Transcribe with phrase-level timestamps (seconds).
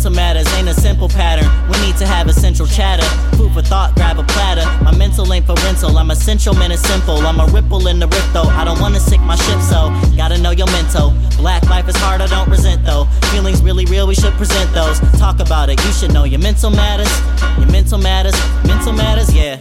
[0.00, 1.44] Mental matters ain't a simple pattern.
[1.68, 3.04] We need to have a central chatter.
[3.36, 4.64] Food for thought, grab a platter.
[4.82, 5.98] My mental ain't for rental.
[5.98, 7.18] I'm essential, man, it's simple.
[7.18, 8.44] I'm a ripple in the rift, though.
[8.44, 11.12] I don't wanna sink my ship, so gotta know your mental.
[11.36, 13.04] Black life is hard, I don't resent, though.
[13.30, 14.98] Feelings really real, we should present those.
[15.18, 17.12] Talk about it, you should know your mental matters.
[17.58, 18.32] Your mental matters,
[18.64, 19.60] mental matters, yeah.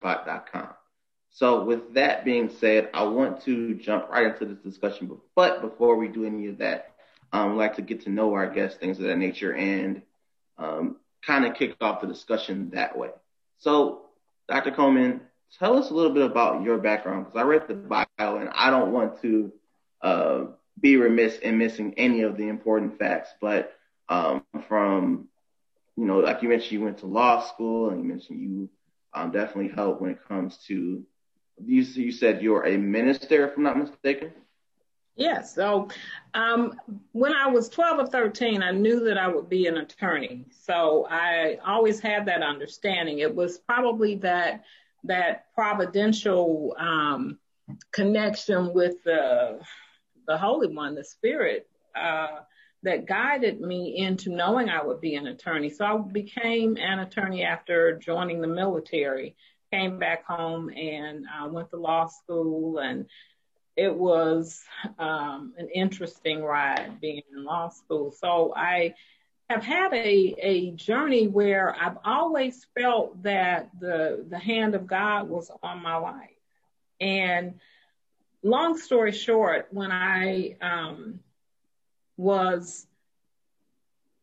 [0.00, 0.70] Spot.com.
[1.30, 5.08] So, with that being said, I want to jump right into this discussion.
[5.36, 6.95] But before we do any of that,
[7.36, 10.00] um, like to get to know our guests, things of that nature, and
[10.56, 13.10] um, kind of kick off the discussion that way.
[13.58, 14.06] So,
[14.48, 14.70] Dr.
[14.70, 15.20] Coleman,
[15.58, 18.70] tell us a little bit about your background because I read the bio and I
[18.70, 19.52] don't want to
[20.00, 20.44] uh,
[20.80, 23.28] be remiss in missing any of the important facts.
[23.38, 23.74] But
[24.08, 25.28] um, from,
[25.96, 28.70] you know, like you mentioned, you went to law school and you mentioned you
[29.12, 31.04] um, definitely help when it comes to
[31.62, 34.32] you, you said you're a minister, if I'm not mistaken.
[35.16, 35.54] Yes.
[35.54, 35.88] So
[36.34, 36.78] um,
[37.12, 40.44] when I was 12 or 13, I knew that I would be an attorney.
[40.50, 43.20] So I always had that understanding.
[43.20, 44.64] It was probably that
[45.04, 47.38] that providential um,
[47.92, 49.60] connection with the
[50.26, 52.40] the Holy One, the Spirit, uh,
[52.82, 55.70] that guided me into knowing I would be an attorney.
[55.70, 59.34] So I became an attorney after joining the military.
[59.72, 63.06] Came back home and uh, went to law school and
[63.76, 64.64] it was
[64.98, 68.10] um, an interesting ride being in law school.
[68.10, 68.94] So I
[69.50, 75.28] have had a, a journey where I've always felt that the the hand of God
[75.28, 76.30] was on my life.
[77.00, 77.60] And
[78.42, 81.20] long story short, when I um,
[82.16, 82.86] was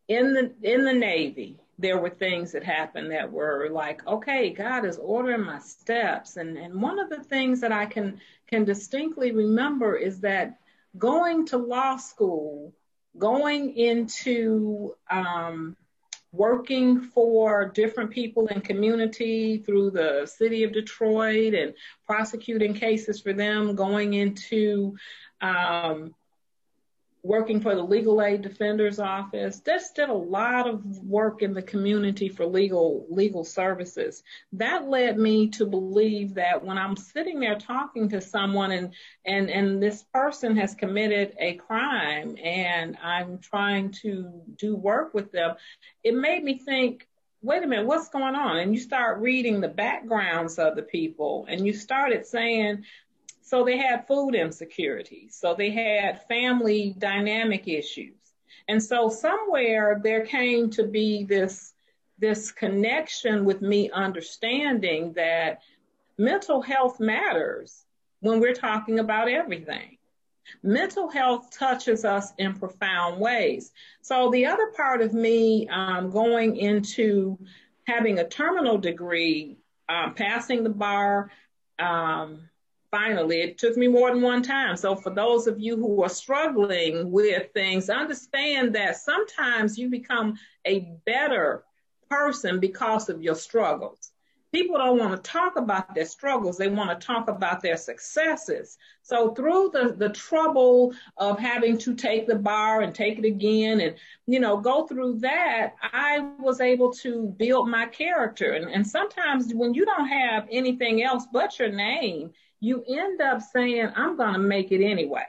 [0.08, 4.86] in the in the Navy, there were things that happened that were like, okay, God
[4.86, 6.38] is ordering my steps.
[6.38, 10.60] And and one of the things that I can can distinctly remember is that
[10.98, 12.74] going to law school
[13.18, 15.76] going into um,
[16.32, 21.74] working for different people in community through the city of Detroit and
[22.06, 24.96] prosecuting cases for them, going into
[25.42, 26.16] um,
[27.24, 29.62] working for the legal aid defender's office.
[29.66, 34.24] Just did a lot of work in the community for legal legal services.
[34.52, 38.94] That led me to believe that when I'm sitting there talking to someone and
[39.26, 45.32] and and this person has committed a crime and I'm trying to do work with
[45.32, 45.56] them,
[46.04, 47.08] it made me think
[47.44, 48.58] wait a minute, what's going on?
[48.58, 52.86] And you start reading the backgrounds of the people and you started saying,
[53.44, 55.28] so they had food insecurity.
[55.30, 58.16] So they had family dynamic issues.
[58.70, 61.74] And so somewhere there came to be this,
[62.18, 65.62] this connection with me understanding that
[66.18, 67.84] mental health matters
[68.22, 69.98] when we're talking about everything.
[70.62, 73.74] Mental health touches us in profound ways.
[74.02, 77.38] So the other part of me um, going into
[77.86, 79.58] having a terminal degree,
[79.90, 81.30] um, passing the bar,
[81.78, 82.48] um,
[82.94, 83.42] finally.
[83.42, 84.78] It took me more than one time.
[84.78, 90.38] So for those of you who are struggling with things, understand that sometimes you become
[90.66, 91.64] a better
[92.08, 94.12] person because of your struggles.
[94.52, 96.60] People don't want to talk about their struggles.
[96.60, 98.78] They want to talk about their successes.
[99.02, 103.82] So through the, the trouble of having to take the bar and take it again
[103.82, 103.96] and,
[104.28, 108.52] you know, go through that, I was able to build my character.
[108.52, 112.32] And, and sometimes when you don't have anything else but your name,
[112.64, 115.26] you end up saying, I'm going to make it anyway.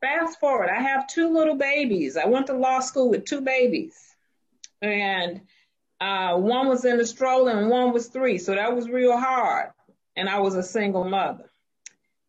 [0.00, 2.16] Fast forward, I have two little babies.
[2.16, 3.94] I went to law school with two babies.
[4.82, 5.42] And
[6.00, 8.38] uh, one was in the stroller and one was three.
[8.38, 9.70] So that was real hard.
[10.16, 11.48] And I was a single mother.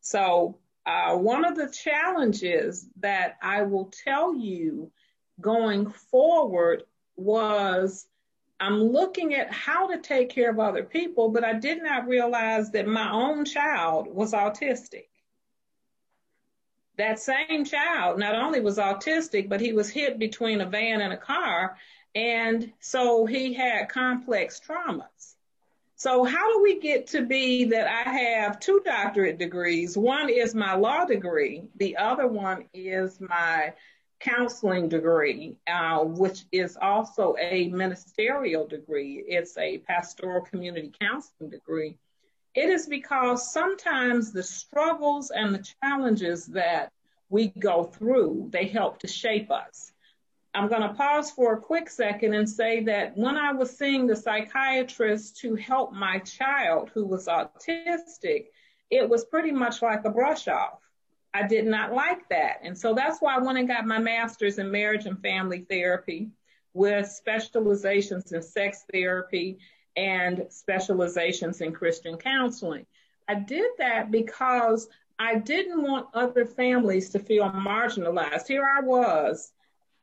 [0.01, 4.91] So uh, one of the challenges that I will tell you
[5.39, 6.83] going forward
[7.15, 8.05] was
[8.61, 12.69] I'm looking at how to take care of other people, but I did not realize
[12.71, 15.07] that my own child was autistic.
[16.97, 21.11] That same child not only was autistic, but he was hit between a van and
[21.11, 21.75] a car.
[22.13, 25.35] And so he had complex traumas.
[25.95, 29.97] So how do we get to be that I have two doctorate degrees?
[29.97, 31.63] One is my law degree.
[31.77, 33.73] The other one is my
[34.21, 39.23] counseling degree, uh, which is also a ministerial degree.
[39.27, 41.97] It's a pastoral community counseling degree.
[42.53, 46.91] It is because sometimes the struggles and the challenges that
[47.29, 49.91] we go through, they help to shape us.
[50.53, 54.05] I'm going to pause for a quick second and say that when I was seeing
[54.05, 58.47] the psychiatrist to help my child who was autistic,
[58.89, 60.81] it was pretty much like a brush off.
[61.33, 62.59] I did not like that.
[62.63, 66.29] And so that's why I went and got my master's in marriage and family therapy
[66.73, 69.59] with specializations in sex therapy
[69.95, 72.85] and specializations in Christian counseling.
[73.27, 74.89] I did that because
[75.19, 78.47] I didn't want other families to feel marginalized.
[78.47, 79.51] Here I was,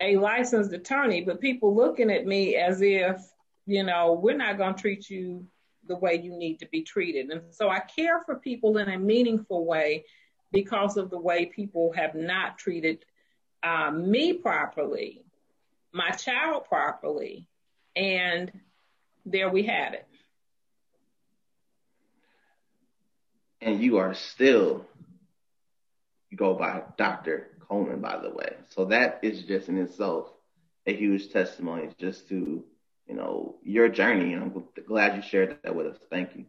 [0.01, 3.21] a licensed attorney, but people looking at me as if,
[3.67, 5.47] you know, we're not going to treat you
[5.87, 7.31] the way you need to be treated.
[7.31, 10.05] And so I care for people in a meaningful way
[10.53, 13.05] because of the way people have not treated
[13.63, 15.25] uh, me properly,
[15.93, 17.47] my child properly,
[17.97, 18.53] and
[19.27, 20.07] there we have it.
[23.61, 24.87] And you are still,
[26.31, 27.49] you go by Dr.
[27.69, 28.55] Coleman, by the way.
[28.69, 30.29] So that is just in itself
[30.87, 32.65] a huge testimony just to,
[33.07, 34.33] you know, your journey.
[34.33, 35.99] And I'm glad you shared that with us.
[36.09, 36.47] Thank you.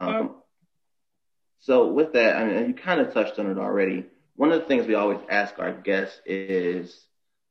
[0.00, 0.36] Um,
[1.60, 4.06] so with that, I mean, you kind of touched on it already.
[4.36, 7.06] One of the things we always ask our guests is,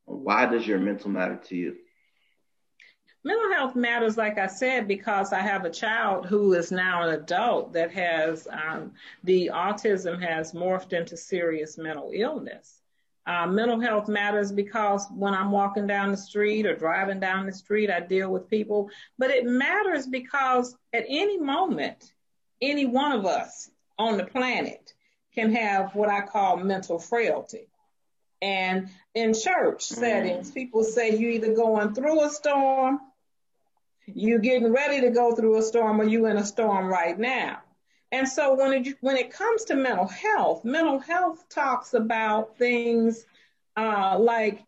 [0.06, 1.76] why does your mental matter to you?
[3.24, 7.14] Mental health matters, like I said, because I have a child who is now an
[7.14, 12.82] adult that has um, the autism has morphed into serious mental illness.
[13.28, 17.52] Uh, mental health matters because when I'm walking down the street or driving down the
[17.52, 18.90] street, I deal with people.
[19.20, 22.12] But it matters because at any moment,
[22.62, 24.94] any one of us on the planet
[25.36, 27.68] can have what I call mental frailty.
[28.42, 33.02] And in church settings, people say you either going through a storm,
[34.08, 37.60] you getting ready to go through a storm, or you in a storm right now.
[38.12, 43.26] And so when it, when it comes to mental health, mental health talks about things
[43.78, 44.64] uh, like,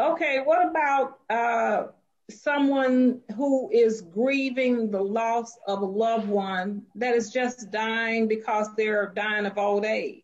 [0.00, 1.88] okay, what about uh,
[2.30, 8.68] someone who is grieving the loss of a loved one that is just dying because
[8.76, 10.22] they're dying of old age?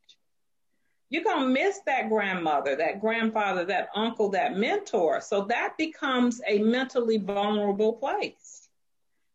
[1.10, 5.20] You're going to miss that grandmother, that grandfather, that uncle, that mentor.
[5.20, 8.68] So that becomes a mentally vulnerable place.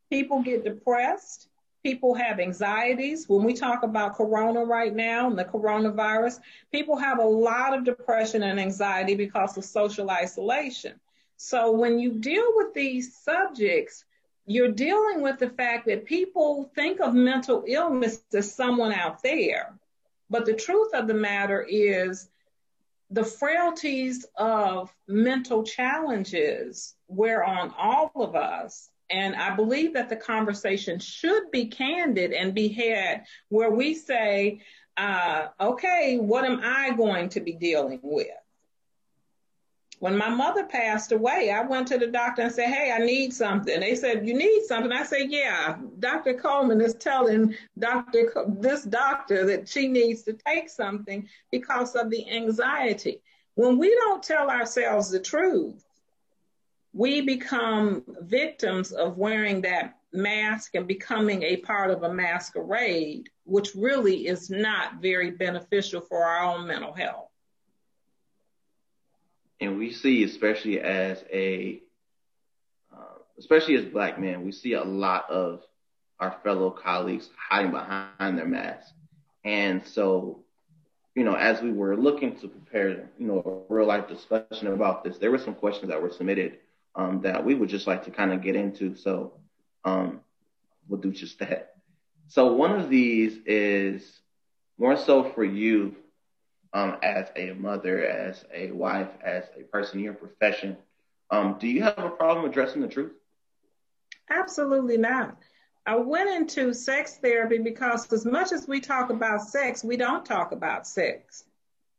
[0.10, 1.50] People get depressed
[1.84, 3.30] People have anxieties.
[3.30, 6.42] When we talk about corona right now and the coronavirus,
[6.74, 11.00] people have a lot of depression and anxiety because of social isolation.
[11.42, 14.04] So when you deal with these subjects,
[14.46, 19.74] you're dealing with the fact that people think of mental illness as someone out there.
[20.30, 22.28] But the truth of the matter is
[23.10, 30.16] the frailties of mental challenges wear on all of us and I believe that the
[30.16, 34.62] conversation should be candid and be had where we say,
[34.98, 38.28] uh, okay, what am I going to be dealing with?
[40.00, 43.34] When my mother passed away, I went to the doctor and said, Hey, I need
[43.34, 43.80] something.
[43.80, 44.92] They said, You need something?
[44.92, 46.34] I said, Yeah, Dr.
[46.34, 48.32] Coleman is telling Dr.
[48.48, 53.22] this doctor that she needs to take something because of the anxiety.
[53.56, 55.84] When we don't tell ourselves the truth,
[56.94, 63.76] we become victims of wearing that mask and becoming a part of a masquerade, which
[63.76, 67.29] really is not very beneficial for our own mental health.
[69.60, 71.82] And we see, especially as a,
[72.94, 75.62] uh, especially as black men, we see a lot of
[76.20, 78.92] our fellow colleagues hiding behind their masks.
[79.44, 80.44] And so,
[81.16, 85.04] you know, as we were looking to prepare, you know, a real life discussion about
[85.04, 86.60] this, there were some questions that were submitted
[86.96, 88.96] um, that we would just like to kind of get into.
[88.96, 89.34] So
[89.84, 90.22] um,
[90.88, 91.76] we'll do just that.
[92.28, 94.20] So one of these is
[94.78, 95.96] more so for you
[96.74, 100.78] um, as a mother, as a wife, as a person in your profession.
[101.32, 103.12] Um, do you have a problem addressing the truth?
[104.30, 105.38] Absolutely not.
[105.86, 110.26] I went into sex therapy because as much as we talk about sex, we don't
[110.26, 111.46] talk about sex.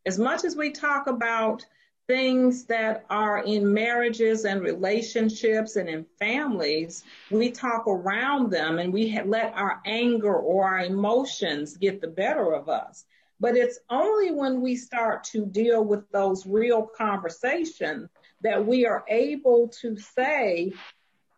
[0.07, 1.67] As much as we talk about
[2.07, 8.93] things that are in marriages and relationships and in families, we talk around them and
[8.93, 13.05] we let our anger or our emotions get the better of us.
[13.41, 18.11] But it's only when we start to deal with those real conversations
[18.43, 20.73] that we are able to say,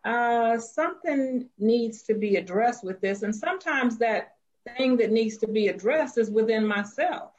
[0.03, 3.23] uh, something needs to be addressed with this.
[3.23, 4.35] And sometimes that
[4.77, 7.31] thing that needs to be addressed is within myself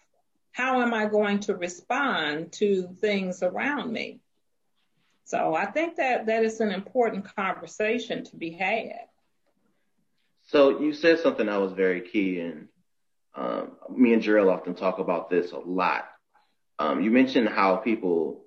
[0.54, 4.21] how am I going to respond to things around me?
[5.25, 9.09] So I think that that is an important conversation to be had.
[10.47, 12.68] So you said something that was very key, and
[13.90, 16.04] me and Jarrell often talk about this a lot.
[16.78, 18.44] Um, you mentioned how people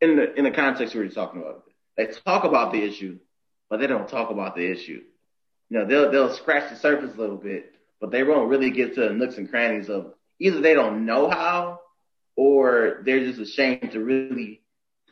[0.00, 1.64] in the in the context we were talking about.
[1.96, 3.18] They talk about the issue,
[3.70, 5.02] but they don't talk about the issue.
[5.70, 8.94] You know, they'll they'll scratch the surface a little bit, but they won't really get
[8.94, 11.80] to the nooks and crannies of either they don't know how
[12.36, 14.62] or they're just ashamed to really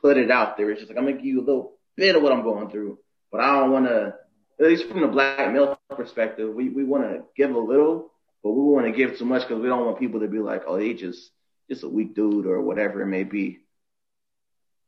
[0.02, 0.70] put it out there.
[0.70, 2.98] It's just like I'm gonna give you a little bit of what I'm going through,
[3.32, 4.14] but I don't want to.
[4.60, 8.12] At least from the black male perspective, we we want to give a little,
[8.44, 10.64] but we want to give too much because we don't want people to be like,
[10.66, 11.30] oh, they just
[11.68, 13.60] just a weak dude or whatever it may be.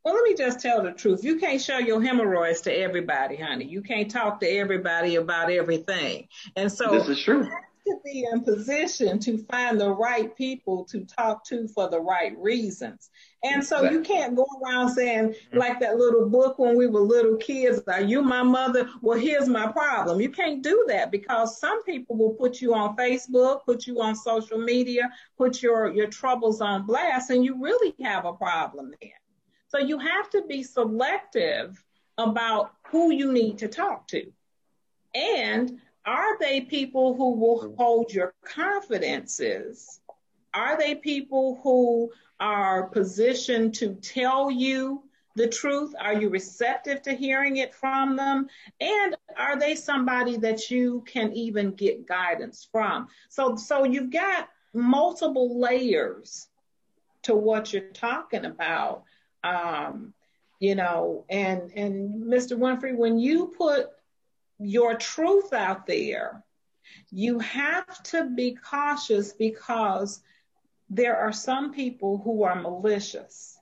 [0.05, 1.25] Well, let me just tell the truth.
[1.25, 3.65] You can't show your hemorrhoids to everybody, honey.
[3.65, 6.29] You can't talk to everybody about everything.
[6.55, 7.49] And so this is true.
[7.87, 12.37] To be in position to find the right people to talk to for the right
[12.37, 13.11] reasons.
[13.45, 15.57] And so you can't go around saying, mm-hmm.
[15.57, 18.89] like that little book when we were little kids, are you my mother?
[19.03, 20.21] Well, here's my problem.
[20.21, 24.17] You can't do that because some people will put you on Facebook, put you on
[24.17, 29.11] social media, put your, your troubles on blast, and you really have a problem then.
[29.69, 31.81] So you have to be selective
[32.19, 34.33] about who you need to talk to.
[35.15, 40.01] And are they people who will hold your confidences?
[40.55, 45.03] Are they people who are positioned to tell you
[45.35, 45.95] the truth?
[46.01, 48.49] Are you receptive to hearing it from them?
[48.81, 53.09] And are they somebody that you can even get guidance from?
[53.29, 56.49] So, so you've got multiple layers
[57.23, 59.03] to what you're talking about.
[59.43, 60.15] Um,
[60.59, 62.57] you know, and and Mr.
[62.57, 63.91] Winfrey, when you put
[64.59, 66.43] your truth out there,
[67.11, 70.21] you have to be cautious because
[70.89, 73.59] there are some people who are malicious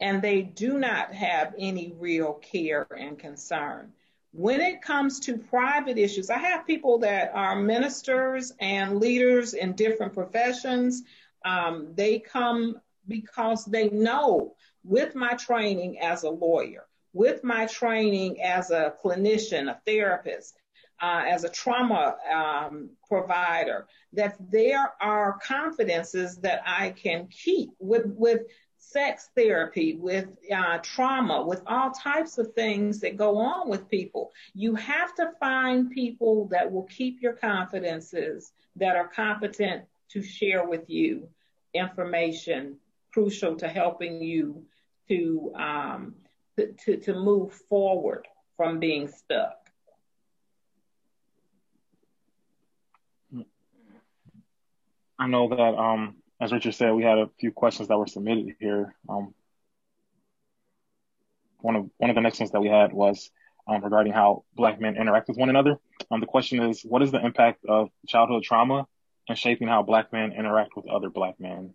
[0.00, 3.92] and they do not have any real care and concern.
[4.32, 9.74] When it comes to private issues, I have people that are ministers and leaders in
[9.74, 11.04] different professions.
[11.44, 18.42] Um, they come because they know with my training as a lawyer, with my training
[18.42, 20.58] as a clinician, a therapist,
[21.00, 28.04] uh, as a trauma um, provider, that there are confidences that I can keep with
[28.06, 28.42] with
[28.76, 34.30] sex therapy, with uh, trauma, with all types of things that go on with people.
[34.52, 40.68] You have to find people that will keep your confidences, that are competent to share
[40.68, 41.28] with you
[41.72, 42.76] information
[43.12, 44.64] crucial to helping you
[45.08, 46.14] to um,
[46.56, 49.56] to, to, to move forward from being stuck.
[55.18, 58.56] I know that, um, as Richard said, we had a few questions that were submitted
[58.58, 58.94] here.
[59.08, 59.34] Um,
[61.60, 63.30] one of one of the next ones that we had was
[63.66, 65.78] um, regarding how Black men interact with one another.
[66.10, 68.86] Um, the question is, what is the impact of childhood trauma
[69.28, 71.74] in shaping how Black men interact with other Black men?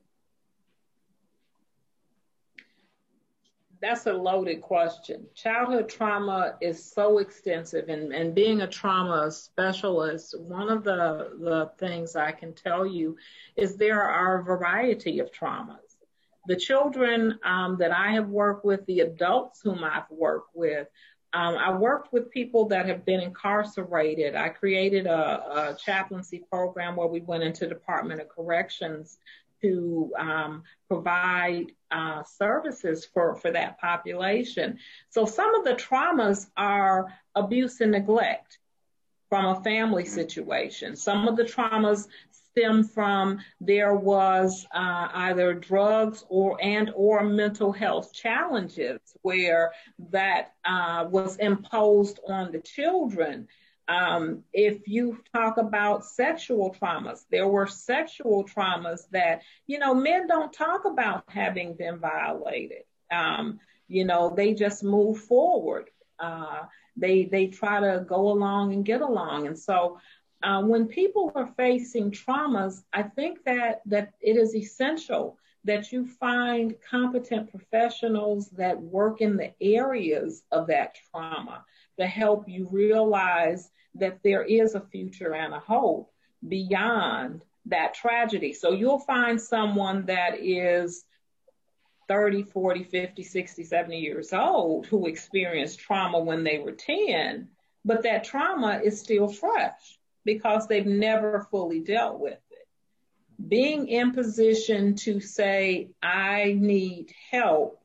[3.81, 5.25] That's a loaded question.
[5.35, 11.71] Childhood trauma is so extensive, and, and being a trauma specialist, one of the, the
[11.77, 13.17] things I can tell you
[13.55, 15.77] is there are a variety of traumas.
[16.47, 20.87] The children um, that I have worked with, the adults whom I've worked with,
[21.31, 24.35] um, I worked with people that have been incarcerated.
[24.35, 29.19] I created a, a chaplaincy program where we went into the Department of Corrections
[29.61, 34.79] to um, provide uh, services for, for that population.
[35.09, 38.59] So some of the traumas are abuse and neglect
[39.29, 40.95] from a family situation.
[40.95, 47.71] Some of the traumas stem from there was uh, either drugs or and or mental
[47.71, 49.71] health challenges where
[50.11, 53.47] that uh, was imposed on the children
[53.89, 60.27] um, if you talk about sexual traumas, there were sexual traumas that, you know, men
[60.27, 62.83] don't talk about having been violated.
[63.11, 65.89] Um, you know, they just move forward.
[66.19, 66.59] Uh,
[66.95, 69.47] they they try to go along and get along.
[69.47, 69.99] And so
[70.43, 76.05] uh, when people are facing traumas, I think that that it is essential that you
[76.05, 81.65] find competent professionals that work in the areas of that trauma
[81.99, 86.11] to help you realize that there is a future and a hope
[86.47, 88.53] beyond that tragedy.
[88.53, 91.03] So you'll find someone that is
[92.07, 97.49] 30, 40, 50, 60, 70 years old who experienced trauma when they were 10,
[97.85, 102.67] but that trauma is still fresh because they've never fully dealt with it.
[103.47, 107.81] Being in position to say, I need help,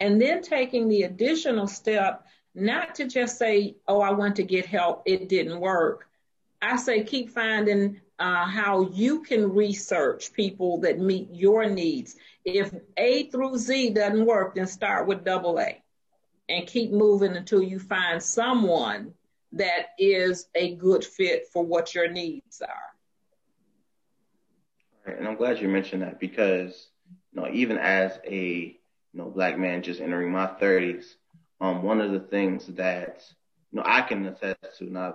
[0.00, 4.66] and then taking the additional step not to just say, oh, I want to get
[4.66, 6.08] help, it didn't work.
[6.60, 12.16] I say keep finding uh, how you can research people that meet your needs.
[12.44, 15.82] If A through Z doesn't work, then start with double A
[16.48, 19.14] and keep moving until you find someone
[19.52, 22.92] that is a good fit for what your needs are.
[25.06, 26.88] Right, and I'm glad you mentioned that because
[27.32, 31.04] you know even as a you know black man just entering my 30s,
[31.62, 33.22] um, one of the things that
[33.70, 35.12] you know I can attest to, and I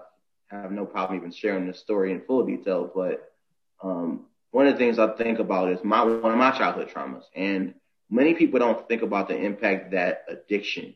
[0.48, 3.34] have no problem even sharing this story in full detail, but
[3.84, 7.25] um, one of the things I think about is my one of my childhood traumas,
[7.36, 7.74] and
[8.10, 10.96] many people don't think about the impact that addiction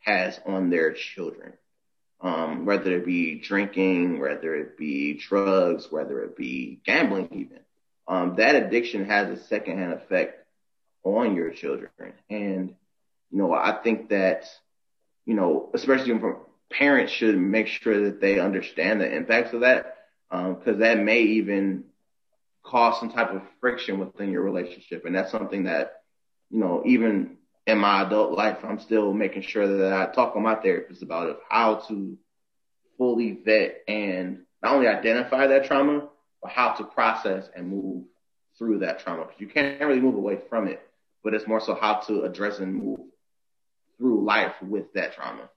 [0.00, 1.52] has on their children,
[2.20, 7.60] um, whether it be drinking, whether it be drugs, whether it be gambling, even.
[8.08, 10.44] Um, that addiction has a secondhand effect
[11.04, 11.90] on your children,
[12.28, 12.74] and
[13.30, 14.50] you know I think that
[15.30, 16.38] you know especially from
[16.70, 19.96] parents should make sure that they understand the impacts of that
[20.28, 21.84] because um, that may even
[22.64, 25.04] cause some type of friction within your relationship.
[25.04, 26.02] And that's something that,
[26.50, 30.42] you know, even in my adult life, I'm still making sure that I talk with
[30.42, 32.18] my therapist about of how to
[32.98, 36.08] fully vet and not only identify that trauma,
[36.42, 38.04] but how to process and move
[38.58, 39.26] through that trauma.
[39.26, 40.80] Because you can't really move away from it,
[41.22, 43.00] but it's more so how to address and move
[44.00, 45.48] through life with that trauma.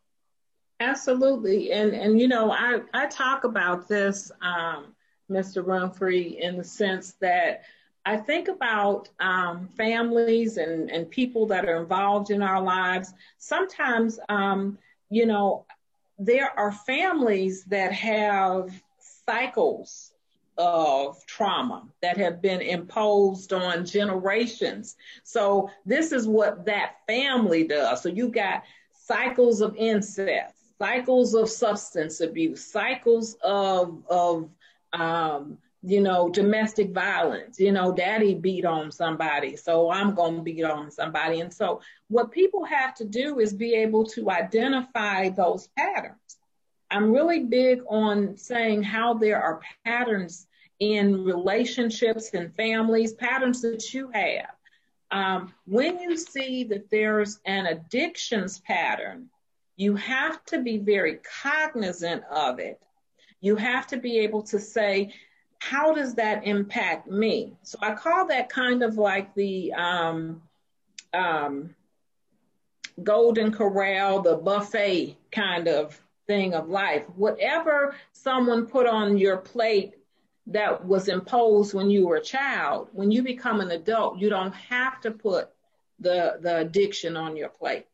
[0.79, 1.71] Absolutely.
[1.71, 4.93] And and you know, I, I talk about this, um,
[5.31, 5.63] Mr.
[5.63, 7.63] Winfrey, in the sense that
[8.05, 13.13] I think about um, families and, and people that are involved in our lives.
[13.37, 14.77] Sometimes, um,
[15.09, 15.65] you know,
[16.19, 18.69] there are families that have
[19.25, 20.12] cycles
[20.57, 24.95] of trauma that have been imposed on generations.
[25.23, 28.01] So this is what that family does.
[28.01, 34.49] So you got cycles of incest cycles of substance abuse, cycles of of
[34.91, 37.59] um, you know domestic violence.
[37.59, 41.39] You know, daddy beat on somebody, so I'm gonna beat on somebody.
[41.39, 46.37] And so, what people have to do is be able to identify those patterns.
[46.91, 50.47] I'm really big on saying how there are patterns
[50.79, 54.49] in relationships and families, patterns that you have.
[55.11, 59.29] Um, when you see that there's an addictions pattern,
[59.75, 62.81] you have to be very cognizant of it.
[63.39, 65.13] You have to be able to say,
[65.59, 67.53] how does that impact me?
[67.63, 70.41] So I call that kind of like the um,
[71.13, 71.75] um,
[73.01, 77.03] golden corral, the buffet kind of thing of life.
[77.15, 79.93] Whatever someone put on your plate
[80.47, 84.53] that was imposed when you were a child, when you become an adult, you don't
[84.53, 85.49] have to put
[85.99, 87.87] the, the addiction on your plate.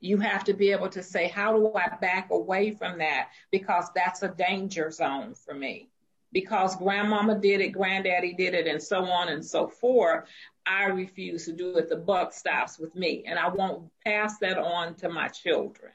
[0.00, 3.28] You have to be able to say, how do I back away from that?
[3.50, 5.88] Because that's a danger zone for me.
[6.32, 10.24] Because grandmama did it, granddaddy did it, and so on and so forth.
[10.66, 11.88] I refuse to do it.
[11.88, 15.92] The buck stops with me, and I won't pass that on to my children.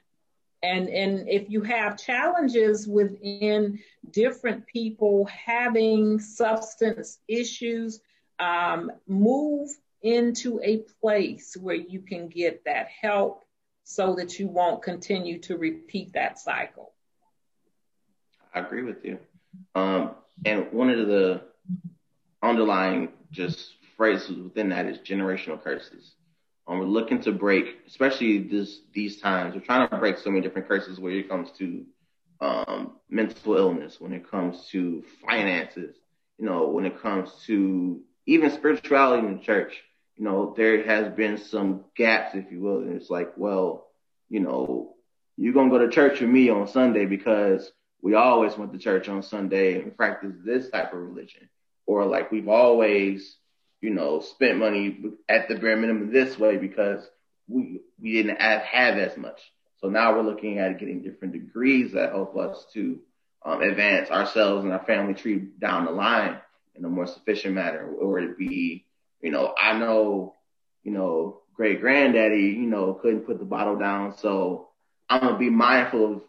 [0.64, 3.80] And and if you have challenges within
[4.12, 8.00] different people having substance issues,
[8.40, 9.70] um, move
[10.02, 13.44] into a place where you can get that help
[13.84, 16.94] so that you won't continue to repeat that cycle.
[18.54, 19.20] I agree with you.
[19.76, 20.12] Um,
[20.46, 21.42] and one of the
[22.42, 26.14] underlying just phrases within that is generational curses.
[26.72, 29.56] Um, we're looking to break, especially this these times.
[29.56, 31.86] We're trying to break so many different curses when it comes to
[32.40, 35.96] um, mental illness, when it comes to finances,
[36.38, 39.84] you know, when it comes to even spirituality in the church
[40.22, 42.78] you know, there has been some gaps, if you will.
[42.78, 43.88] And it's like, well,
[44.30, 44.94] you know,
[45.36, 47.72] you're to go to church with me on Sunday because
[48.04, 51.50] we always went to church on Sunday and practice this type of religion.
[51.88, 53.36] Or like we've always,
[53.82, 57.04] you know, spent money at the bare minimum this way because
[57.48, 59.40] we, we didn't have, have as much.
[59.82, 63.00] So now we're looking at getting different degrees that help us to
[63.44, 66.38] um, advance ourselves and our family tree down the line
[66.76, 68.86] in a more sufficient manner, or it be
[69.22, 70.36] you know, I know,
[70.84, 74.18] you know, great granddaddy, you know, couldn't put the bottle down.
[74.18, 74.70] So
[75.10, 76.22] I'm gonna be mindful of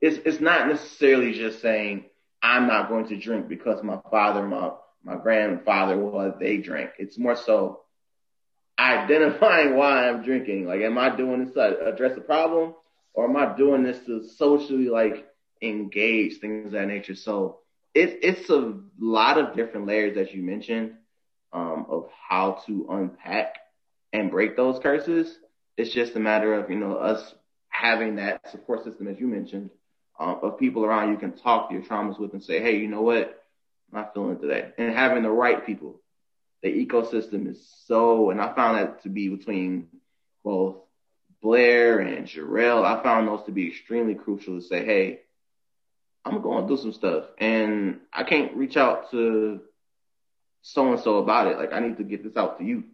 [0.00, 2.04] it's it's not necessarily just saying
[2.42, 4.72] I'm not going to drink because my father, my
[5.04, 6.90] my grandfather, well, they drank.
[6.98, 7.80] It's more so
[8.78, 10.66] identifying why I'm drinking.
[10.66, 12.74] Like, am I doing this to address a problem,
[13.14, 15.26] or am I doing this to socially like
[15.62, 17.14] engage things of that nature?
[17.14, 17.58] So
[17.94, 20.94] it's it's a lot of different layers that you mentioned
[21.52, 23.54] um, of how to unpack
[24.12, 25.38] and break those curses.
[25.76, 27.34] It's just a matter of, you know, us
[27.68, 29.70] having that support system, as you mentioned,
[30.18, 32.88] um, of people around you can talk to your traumas with and say, hey, you
[32.88, 33.43] know what?
[33.94, 34.72] My feeling today.
[34.76, 36.00] And having the right people.
[36.62, 39.88] The ecosystem is so, and I found that to be between
[40.42, 40.76] both
[41.42, 42.84] Blair and Jarrell.
[42.84, 45.20] I found those to be extremely crucial to say, hey,
[46.24, 47.24] I'm going to do some stuff.
[47.38, 49.60] And I can't reach out to
[50.62, 51.58] so and so about it.
[51.58, 52.84] Like, I need to get this out to you.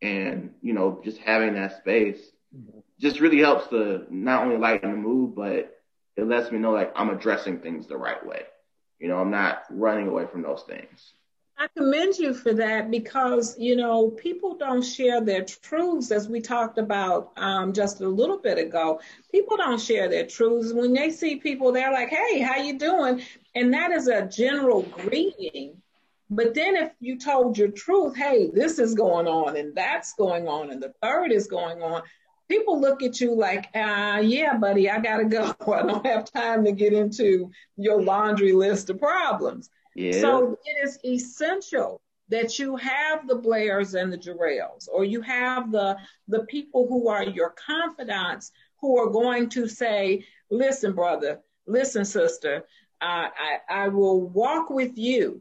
[0.00, 2.18] And, you know, just having that space
[2.98, 5.76] just really helps to not only lighten the mood, but
[6.16, 8.44] it lets me know like I'm addressing things the right way.
[8.98, 11.14] You know, I'm not running away from those things.
[11.56, 16.40] I commend you for that because, you know, people don't share their truths as we
[16.40, 19.00] talked about um, just a little bit ago.
[19.30, 20.72] People don't share their truths.
[20.72, 23.22] When they see people, they're like, hey, how you doing?
[23.54, 25.80] And that is a general greeting.
[26.28, 30.48] But then if you told your truth, hey, this is going on and that's going
[30.48, 32.02] on and the third is going on,
[32.48, 35.54] people look at you like, uh, yeah, buddy, I got to go.
[35.72, 39.70] I don't have time to get into your laundry list of problems.
[39.94, 40.20] Yeah.
[40.20, 45.70] So it is essential that you have the Blairs and the Jarrells, or you have
[45.70, 45.96] the
[46.28, 52.64] the people who are your confidants who are going to say, listen, brother, listen, sister,
[53.00, 55.40] uh, I, I will walk with you.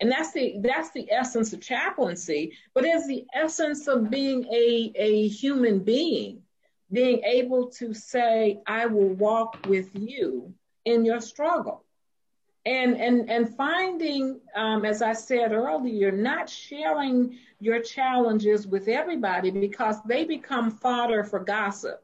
[0.00, 4.92] And that's the that's the essence of chaplaincy, but it's the essence of being a,
[4.96, 6.42] a human being,
[6.90, 11.84] being able to say, I will walk with you in your struggle.
[12.64, 19.50] And and and finding um, as i said earlier not sharing your challenges with everybody
[19.50, 22.02] because they become fodder for gossip.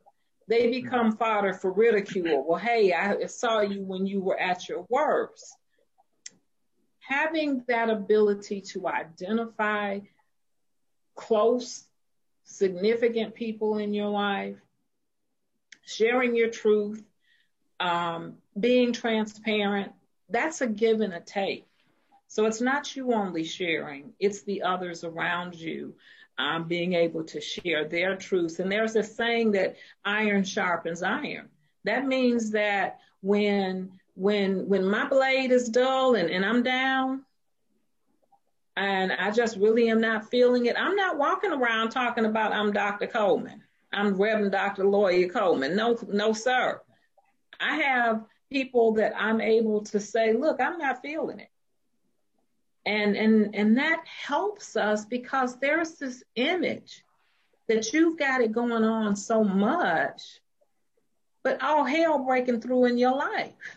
[0.48, 2.44] They become fodder for ridicule.
[2.46, 5.56] Well hey i saw you when you were at your worst
[7.06, 10.00] having that ability to identify
[11.14, 11.84] close
[12.44, 14.56] significant people in your life
[15.84, 17.02] sharing your truth
[17.80, 19.92] um, being transparent
[20.28, 21.66] that's a give and a take.
[22.28, 25.94] So it's not you only sharing, it's the others around you
[26.38, 28.58] um, being able to share their truths.
[28.58, 31.48] And there's a saying that iron sharpens iron.
[31.84, 37.22] That means that when when when my blade is dull and, and I'm down
[38.76, 42.72] and I just really am not feeling it, I'm not walking around talking about I'm
[42.72, 43.06] Dr.
[43.06, 43.62] Coleman.
[43.92, 44.84] I'm Reverend Dr.
[44.84, 45.76] Lawyer Coleman.
[45.76, 46.80] No, no, sir.
[47.60, 51.50] I have people that I'm able to say, look, I'm not feeling it.
[52.84, 57.02] And, and, and that helps us because there's this image
[57.68, 60.40] that you've got it going on so much,
[61.42, 63.75] but all hell breaking through in your life.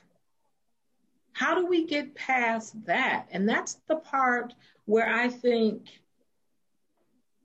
[1.40, 3.28] How do we get past that?
[3.32, 5.86] And that's the part where I think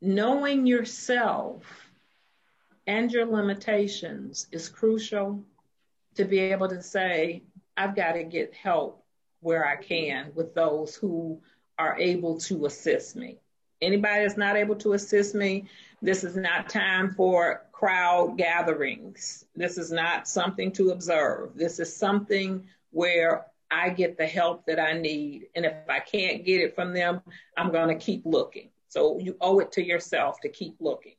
[0.00, 1.62] knowing yourself
[2.88, 5.44] and your limitations is crucial
[6.16, 7.44] to be able to say,
[7.76, 9.04] I've got to get help
[9.38, 11.40] where I can with those who
[11.78, 13.38] are able to assist me.
[13.80, 15.68] Anybody that's not able to assist me,
[16.02, 19.44] this is not time for crowd gatherings.
[19.54, 21.54] This is not something to observe.
[21.54, 25.48] This is something where I get the help that I need.
[25.54, 27.20] And if I can't get it from them,
[27.56, 28.70] I'm going to keep looking.
[28.88, 31.14] So you owe it to yourself to keep looking.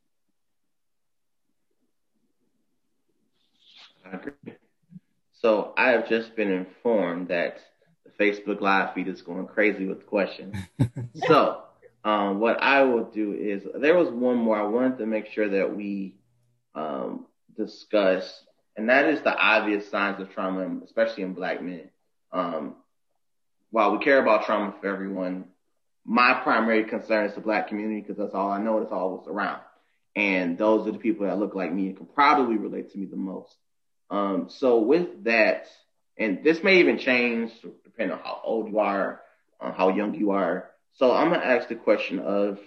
[5.32, 7.58] So I have just been informed that
[8.04, 10.56] the Facebook live feed is going crazy with questions.
[11.26, 11.62] so
[12.04, 15.48] um, what I will do is there was one more I wanted to make sure
[15.48, 16.14] that we
[16.74, 18.44] um, discuss,
[18.76, 21.90] and that is the obvious signs of trauma, especially in black men.
[22.32, 22.74] Um,
[23.70, 25.46] while we care about trauma for everyone,
[26.04, 28.80] my primary concern is the black community because that's all I know.
[28.80, 29.60] That's all what's around.
[30.14, 33.06] And those are the people that look like me and can probably relate to me
[33.06, 33.54] the most.
[34.08, 35.66] Um, so with that,
[36.16, 37.52] and this may even change
[37.84, 39.20] depending on how old you are,
[39.60, 40.70] on how young you are.
[40.94, 42.58] So I'm gonna ask the question of,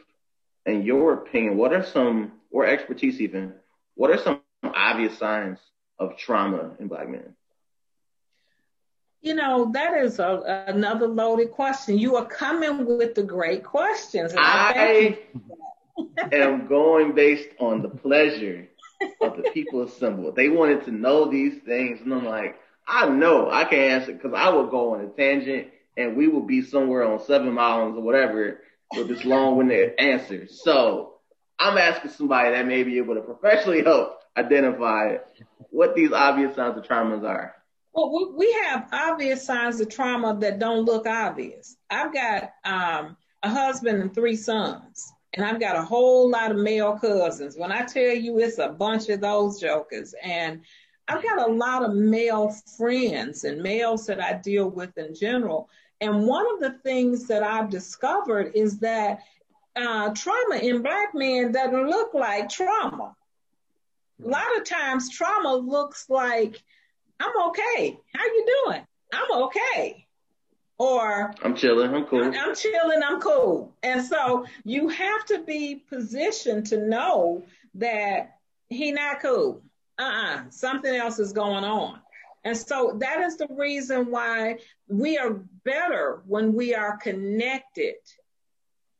[0.66, 3.54] in your opinion, what are some, or expertise even,
[3.96, 5.60] what are some obvious signs
[5.98, 7.36] of trauma in black men?
[9.22, 11.98] You know, that is a, another loaded question.
[11.98, 14.34] You are coming with the great questions.
[14.38, 15.18] I,
[15.98, 18.70] I am going based on the pleasure
[19.22, 20.36] of the people assembled.
[20.36, 24.34] They wanted to know these things, and I'm like, I know I can answer because
[24.34, 28.02] I will go on a tangent, and we will be somewhere on seven miles or
[28.02, 28.62] whatever
[28.96, 30.48] with this long-winded answer.
[30.48, 31.16] So
[31.60, 35.18] I'm asking somebody that may be able to professionally help identify
[35.72, 37.54] what these obvious signs of traumas are.
[37.94, 41.76] Well, we have obvious signs of trauma that don't look obvious.
[41.90, 46.58] I've got um, a husband and three sons and I've got a whole lot of
[46.58, 47.56] male cousins.
[47.58, 50.62] When I tell you it's a bunch of those jokers, and
[51.08, 55.70] I've got a lot of male friends and males that I deal with in general.
[56.02, 59.20] And one of the things that I've discovered is that
[59.76, 63.16] uh, trauma in black men doesn't look like trauma.
[64.24, 66.62] A lot of times trauma looks like,
[67.20, 68.00] I'm okay.
[68.14, 68.82] How you doing?
[69.14, 70.08] I'm okay.
[70.78, 72.24] Or I'm chilling, I'm cool.
[72.24, 73.76] I'm chilling, I'm cool.
[73.84, 77.44] And so you have to be positioned to know
[77.76, 78.38] that
[78.70, 79.62] he not cool.
[79.98, 80.44] Uh-uh.
[80.52, 82.00] Something else is going on.
[82.46, 87.96] And so that is the reason why we are better when we are connected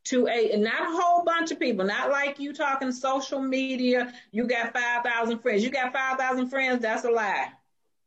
[0.06, 4.48] to a not a whole bunch of people, not like you talking social media, you
[4.48, 5.64] got 5,000 friends.
[5.64, 7.50] You got 5,000 friends, that's a lie.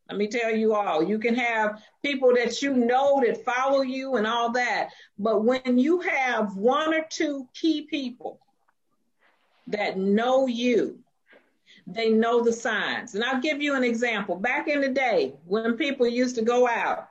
[0.08, 4.16] Let me tell you all, you can have people that you know that follow you
[4.16, 4.90] and all that.
[5.18, 8.38] But when you have one or two key people
[9.68, 10.98] that know you,
[11.86, 13.14] they know the signs.
[13.14, 14.36] And I'll give you an example.
[14.36, 17.08] Back in the day, when people used to go out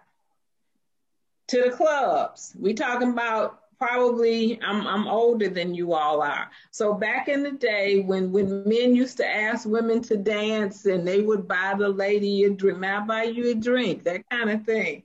[1.47, 6.52] to the clubs, we talking about probably I'm I'm older than you all are.
[6.70, 11.08] So back in the day when when men used to ask women to dance and
[11.08, 14.65] they would buy the lady a drink, I buy you a drink, that kind of
[14.65, 15.04] thing.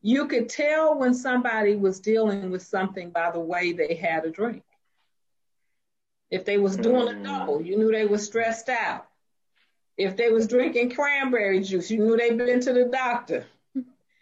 [0.00, 4.30] You could tell when somebody was dealing with something by the way they had a
[4.30, 4.62] drink.
[6.30, 7.22] If they was doing a hmm.
[7.22, 9.06] double, you knew they was stressed out.
[9.98, 13.44] If they was drinking cranberry juice, you knew they'd been to the doctor.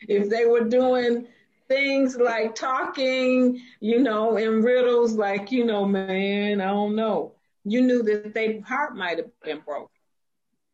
[0.01, 1.29] If they were doing
[1.69, 7.33] things like talking, you know, in riddles like, you know, man, I don't know.
[7.65, 9.89] You knew that their heart might have been broken.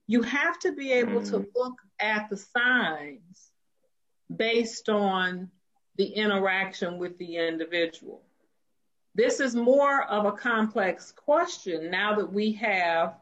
[0.07, 1.51] You have to be able to mm-hmm.
[1.55, 3.51] look at the signs
[4.35, 5.51] based on
[5.97, 8.23] the interaction with the individual.
[9.15, 13.17] This is more of a complex question now that we have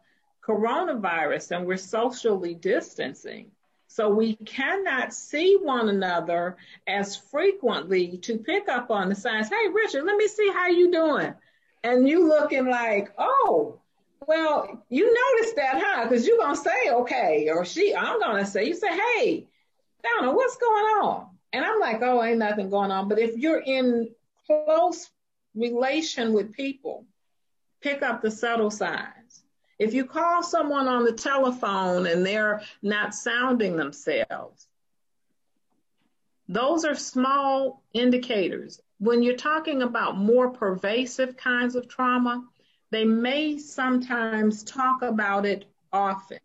[0.46, 3.50] coronavirus and we're socially distancing.
[3.92, 9.48] So we cannot see one another as frequently to pick up on the signs.
[9.48, 11.34] Hey, Richard, let me see how you doing.
[11.82, 13.80] And you looking like, oh,
[14.28, 16.04] well, you noticed that, huh?
[16.04, 19.48] Because you're going to say, okay, or she, I'm going to say, you say, hey,
[20.04, 21.26] Donna, what's going on?
[21.52, 23.08] And I'm like, oh, ain't nothing going on.
[23.08, 24.08] But if you're in
[24.46, 25.10] close
[25.56, 27.06] relation with people,
[27.80, 29.19] pick up the subtle signs.
[29.80, 34.68] If you call someone on the telephone and they're not sounding themselves,
[36.50, 38.82] those are small indicators.
[38.98, 42.46] When you're talking about more pervasive kinds of trauma,
[42.90, 46.40] they may sometimes talk about it often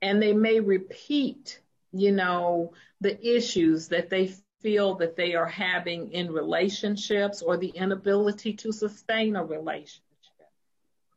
[0.00, 1.58] and they may repeat,
[1.92, 7.70] you know, the issues that they feel that they are having in relationships or the
[7.70, 10.04] inability to sustain a relationship.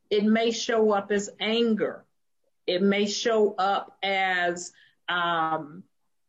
[0.10, 2.04] It may show up as anger.
[2.66, 4.72] It may show up as
[5.10, 5.84] um,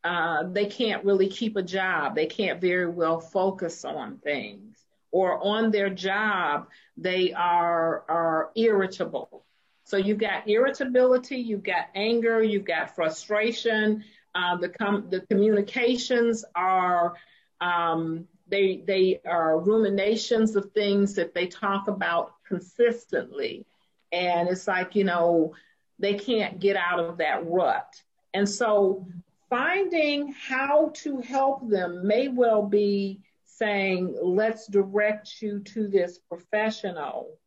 [0.05, 2.15] uh, they can't really keep a job.
[2.15, 4.77] They can't very well focus on things.
[5.11, 9.45] Or on their job, they are, are irritable.
[9.85, 14.05] So you've got irritability, you've got anger, you've got frustration.
[14.35, 17.15] Uh, the, com- the communications are
[17.61, 23.67] um, they they are ruminations of things that they talk about consistently.
[24.13, 25.55] And it's like, you know,
[25.99, 28.03] they can't get out of that rut.
[28.33, 29.07] And so
[29.51, 37.39] finding how to help them may well be saying, let's direct you to this professional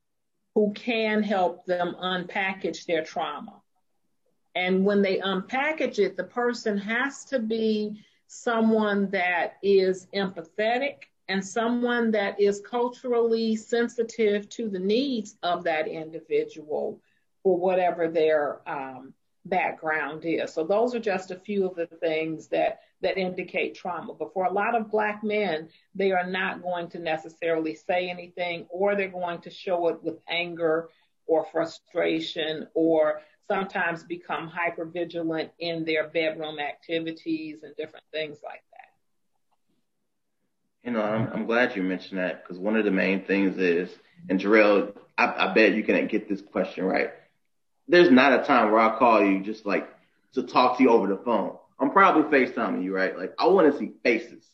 [0.56, 3.62] who can help them unpackage their trauma.
[4.54, 8.04] And when they unpackage it, the person has to be
[8.34, 15.86] someone that is empathetic and someone that is culturally sensitive to the needs of that
[15.86, 17.02] individual
[17.44, 19.14] for whatever their um,
[19.44, 20.54] background is.
[20.54, 24.14] So those are just a few of the things that that indicate trauma.
[24.14, 28.66] But for a lot of black men, they are not going to necessarily say anything
[28.70, 30.88] or they're going to show it with anger
[31.26, 38.64] or frustration or sometimes become hyper vigilant in their bedroom activities and different things like
[38.72, 38.88] that.
[40.88, 43.90] You know, I'm, I'm glad you mentioned that because one of the main things is,
[44.30, 47.10] and Jarrell, I, I bet you can get this question right.
[47.90, 49.90] There's not a time where I call you just like
[50.36, 51.58] to talk to you over the phone.
[51.78, 53.18] I'm probably FaceTiming you, right?
[53.18, 54.46] Like I want to see faces.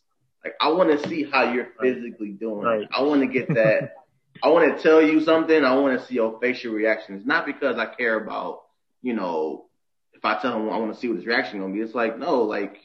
[0.44, 2.66] Like I want to see how you're physically doing.
[2.66, 2.88] Right.
[2.92, 3.94] I want to get that.
[4.44, 5.64] I want to tell you something.
[5.64, 7.16] I want to see your facial reaction.
[7.16, 8.62] It's not because I care about
[9.02, 9.66] you know,
[10.14, 12.18] if I tell him I want to see what his reaction gonna be, it's like,
[12.18, 12.78] no, like,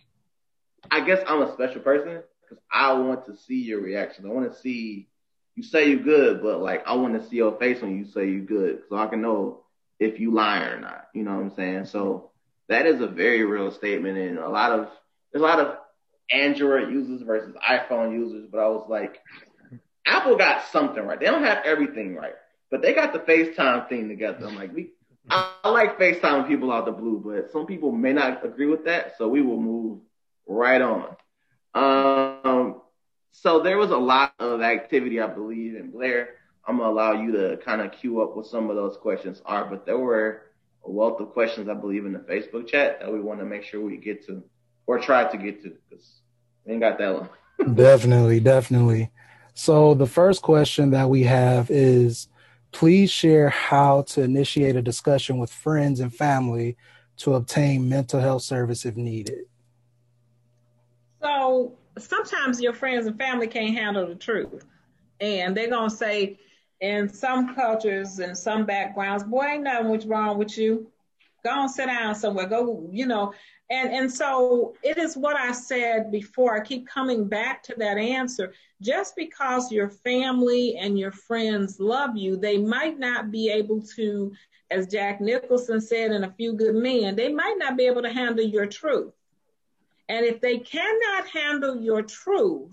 [0.90, 4.26] I guess I'm a special person because I want to see your reaction.
[4.26, 5.08] I want to see
[5.54, 8.28] you say you're good, but like, I want to see your face when you say
[8.28, 9.60] you're good so I can know
[9.98, 11.08] if you lying or not.
[11.14, 11.86] You know what I'm saying?
[11.86, 12.30] So
[12.68, 14.88] that is a very real statement and a lot of,
[15.32, 15.76] there's a lot of
[16.30, 19.18] Android users versus iPhone users, but I was like,
[20.06, 21.20] Apple got something right.
[21.20, 22.34] They don't have everything right,
[22.70, 24.46] but they got the FaceTime thing together.
[24.46, 24.90] I'm like, we,
[25.30, 29.16] I, like FaceTime people out the blue, but some people may not agree with that,
[29.16, 30.00] so we will move
[30.46, 31.16] right on.
[31.74, 32.82] Um,
[33.30, 36.30] so there was a lot of activity, I believe, in Blair.
[36.66, 39.64] I'm gonna allow you to kind of queue up what some of those questions are,
[39.64, 40.42] but there were
[40.84, 43.64] a wealth of questions, I believe, in the Facebook chat that we want to make
[43.64, 44.42] sure we get to
[44.86, 46.20] or try to get to because
[46.64, 47.28] we ain't got that long.
[47.74, 49.10] definitely, definitely.
[49.54, 52.28] So the first question that we have is
[52.72, 56.76] please share how to initiate a discussion with friends and family
[57.18, 59.44] to obtain mental health service if needed.
[61.22, 64.64] So sometimes your friends and family can't handle the truth.
[65.20, 66.38] And they're going to say,
[66.80, 70.90] in some cultures and some backgrounds, boy, ain't nothing wrong with you.
[71.44, 72.46] Go and sit down somewhere.
[72.46, 73.32] Go, you know.
[73.70, 76.54] And and so it is what I said before.
[76.54, 78.52] I keep coming back to that answer.
[78.80, 84.32] Just because your family and your friends love you, they might not be able to,
[84.70, 88.12] as Jack Nicholson said in A Few Good Men, they might not be able to
[88.12, 89.12] handle your truth.
[90.08, 92.70] And if they cannot handle your truth,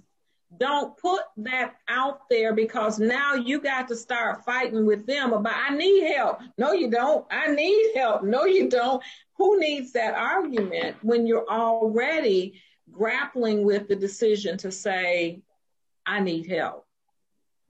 [0.58, 5.56] don't put that out there because now you got to start fighting with them about,
[5.56, 6.40] I need help.
[6.58, 7.26] No, you don't.
[7.30, 8.24] I need help.
[8.24, 9.04] No, you don't.
[9.38, 15.42] Who needs that argument when you're already grappling with the decision to say,
[16.06, 16.86] I need help?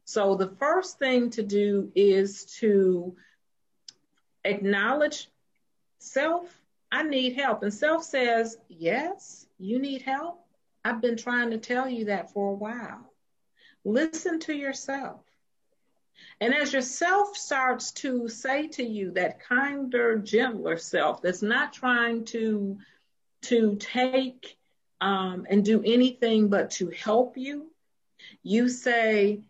[0.05, 3.15] So the first thing to do is to
[4.45, 5.27] acknowledge
[5.99, 6.47] self,
[6.91, 7.61] I need help.
[7.61, 10.43] And self says, Yes, you need help.
[10.83, 13.11] I've been trying to tell you that for a while.
[13.83, 15.21] Listen to yourself.
[16.41, 22.25] And as yourself starts to say to you that kinder, gentler self that's not trying
[22.25, 22.77] to,
[23.43, 24.57] to take
[25.01, 27.71] um, and do anything but to help you,
[28.43, 29.41] you say,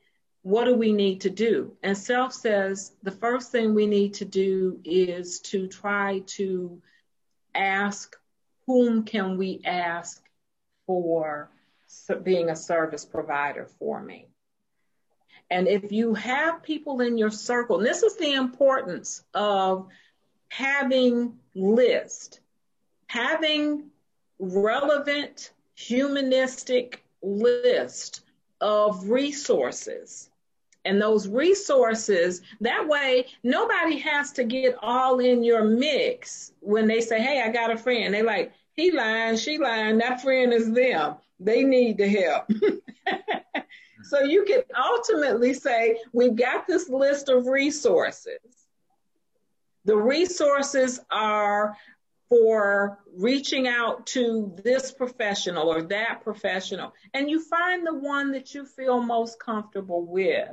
[0.43, 1.75] What do we need to do?
[1.83, 6.81] And self says, The first thing we need to do is to try to
[7.53, 8.15] ask,
[8.65, 10.23] Whom can we ask
[10.89, 11.51] for
[12.23, 14.25] being a service provider for me.
[15.51, 19.85] And if you have people in your circle, and this is the importance of
[20.47, 22.39] having list,
[23.05, 23.91] having
[24.39, 28.21] relevant humanistic list
[28.59, 30.27] of resources.
[30.85, 37.01] And those resources, that way nobody has to get all in your mix when they
[37.01, 38.11] say, Hey, I got a friend.
[38.11, 41.15] They like, he lying, she lying, that friend is them.
[41.39, 42.49] They need the help.
[44.03, 48.39] so you can ultimately say, we've got this list of resources.
[49.85, 51.75] The resources are
[52.29, 58.53] for reaching out to this professional or that professional, and you find the one that
[58.53, 60.49] you feel most comfortable with.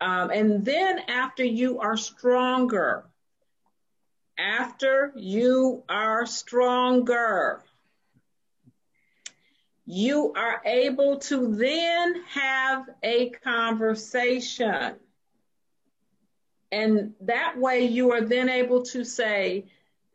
[0.00, 3.04] Um, and then after you are stronger,
[4.38, 7.62] after you are stronger,
[9.86, 14.94] you are able to then have a conversation.
[16.72, 19.66] And that way you are then able to say,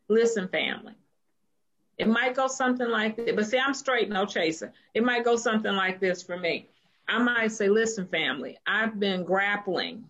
[0.08, 0.94] listen, family,
[1.98, 4.74] it might go something like this, but see, I'm straight, no chaser.
[4.94, 6.68] It might go something like this for me.
[7.08, 10.06] I might say, listen, family, I've been grappling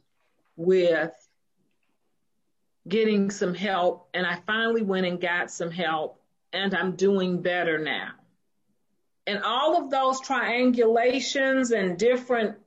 [0.56, 1.12] with
[2.90, 6.20] getting some help and I finally went and got some help
[6.52, 8.12] and I'm doing better now.
[9.28, 12.58] And all of those triangulations and different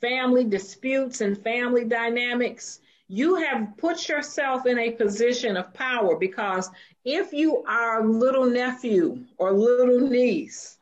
[0.00, 6.70] family disputes and family dynamics, you have put yourself in a position of power because
[7.04, 10.78] if you are little nephew or little niece,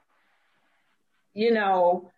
[1.35, 2.11] you know,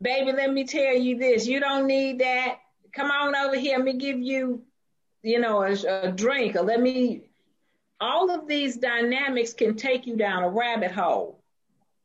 [0.00, 2.56] baby, let me tell you this, you don't need that.
[2.92, 4.62] Come on over here, let me give you
[5.28, 7.20] you know, a, a drink or let me,
[8.00, 11.38] all of these dynamics can take you down a rabbit hole.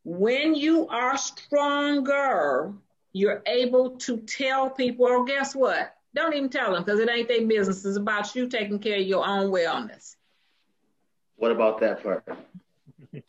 [0.03, 2.73] When you are stronger,
[3.13, 5.95] you're able to tell people, or oh, guess what?
[6.13, 7.85] Don't even tell them because it ain't their business.
[7.85, 10.17] It's about you taking care of your own wellness.
[11.37, 12.27] What about that part?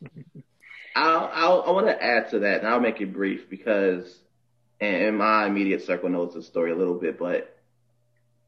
[0.97, 4.19] I'll, I'll, i want to add to that, and I'll make it brief because,
[4.81, 7.54] and my immediate circle knows the story a little bit, but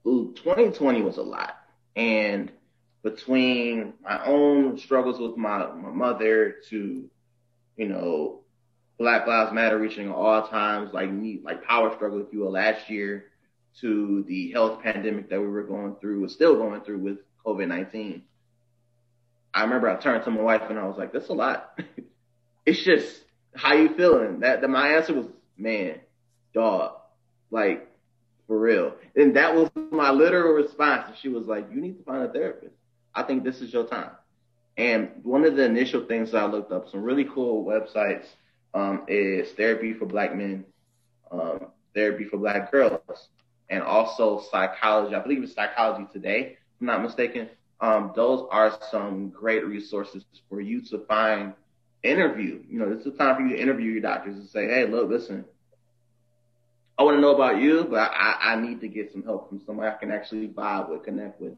[0.07, 1.57] 2020 was a lot.
[1.97, 2.53] And
[3.03, 7.11] between my own struggles with my, my mother to,
[7.77, 8.41] you know,
[8.99, 13.27] Black Lives Matter reaching all times, like me, like power struggle, if you last year
[13.81, 18.23] to the health pandemic that we were going through, was still going through with COVID-19.
[19.53, 21.79] I remember I turned to my wife and I was like, that's a lot.
[22.67, 23.23] it's just,
[23.55, 24.41] how you feeling?
[24.41, 25.27] That, that my answer was,
[25.57, 26.01] man,
[26.55, 26.93] dog,
[27.51, 27.89] like
[28.47, 28.95] for real.
[29.15, 31.09] And that was my literal response.
[31.09, 32.75] And She was like, you need to find a therapist.
[33.15, 34.11] I think this is your time.
[34.77, 38.27] And one of the initial things I looked up, some really cool websites,
[38.75, 40.65] um, is therapy for black men,
[41.31, 43.01] um, therapy for black girls,
[43.71, 45.15] and also psychology.
[45.15, 47.49] I believe it's psychology today, if I'm not mistaken.
[47.81, 51.55] Um, those are some great resources for you to find
[52.03, 52.63] interview.
[52.69, 55.09] You know, this is time for you to interview your doctors and say, hey, look,
[55.09, 55.45] listen,
[56.99, 59.61] I want to know about you, but I, I need to get some help from
[59.67, 61.55] somebody I can actually vibe with, connect with.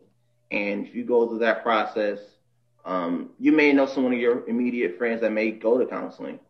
[0.51, 2.19] And if you go through that process,
[2.85, 6.41] um, you may know someone of your immediate friends that may go to counseling.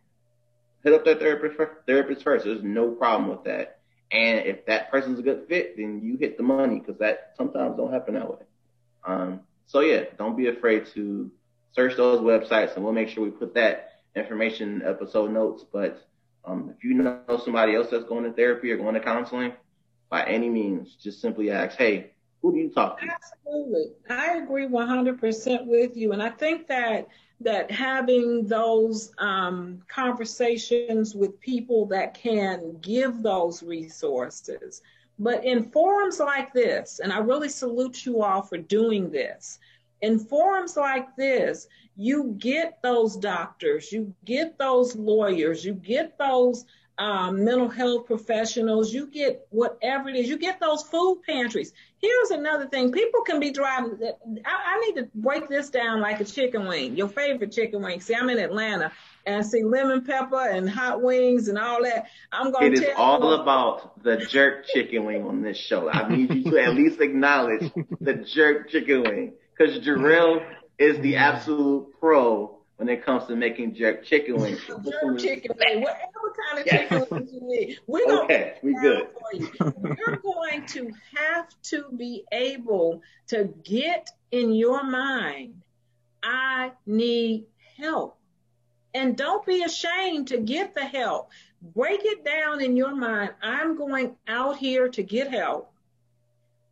[0.84, 2.45] Hit up that therapist, therapist first.
[2.45, 3.80] There's no problem with that.
[4.11, 7.76] And if that person's a good fit, then you hit the money because that sometimes
[7.76, 8.47] don't happen that way.
[9.05, 11.30] Um, so yeah, don't be afraid to
[11.72, 15.64] search those websites and we'll make sure we put that information in episode notes.
[15.70, 16.09] But
[16.45, 19.53] um, if you know somebody else that's going to therapy or going to counseling,
[20.09, 23.07] by any means, just simply ask, hey, who do you talk to?
[23.07, 23.93] Absolutely.
[24.09, 26.12] I agree 100% with you.
[26.12, 27.09] And I think that
[27.41, 34.82] that having those um, conversations with people that can give those resources.
[35.20, 39.61] But in forums like this, and I really salute you all for doing this,
[40.01, 41.68] in forums like this,
[41.99, 46.64] you get those doctors, you get those lawyers, you get those
[46.96, 51.72] um, mental health professionals, you get whatever it is, you get those food pantries.
[52.01, 53.99] Here's another thing people can be driving.
[54.46, 58.01] I, I need to break this down like a chicken wing, your favorite chicken wing.
[58.01, 58.92] See, I'm in Atlanta
[59.26, 62.07] and I see lemon pepper and hot wings and all that.
[62.30, 62.80] I'm going to.
[62.80, 63.42] It is all you.
[63.42, 65.88] about the jerk chicken wing on this show.
[65.88, 70.44] I need you to at least acknowledge the jerk chicken wing because Jarrell
[70.79, 74.61] is the absolute pro when it comes to making jerk chicken wings.
[74.68, 77.79] jerk chicken wing, whatever kind of chicken wings you need.
[77.87, 79.09] We're gonna okay, we good.
[79.20, 79.51] For you.
[79.61, 85.62] You're going to have to be able to get in your mind,
[86.22, 88.16] I need help.
[88.95, 91.31] And don't be ashamed to get the help.
[91.61, 93.35] Break it down in your mind.
[93.43, 95.72] I'm going out here to get help.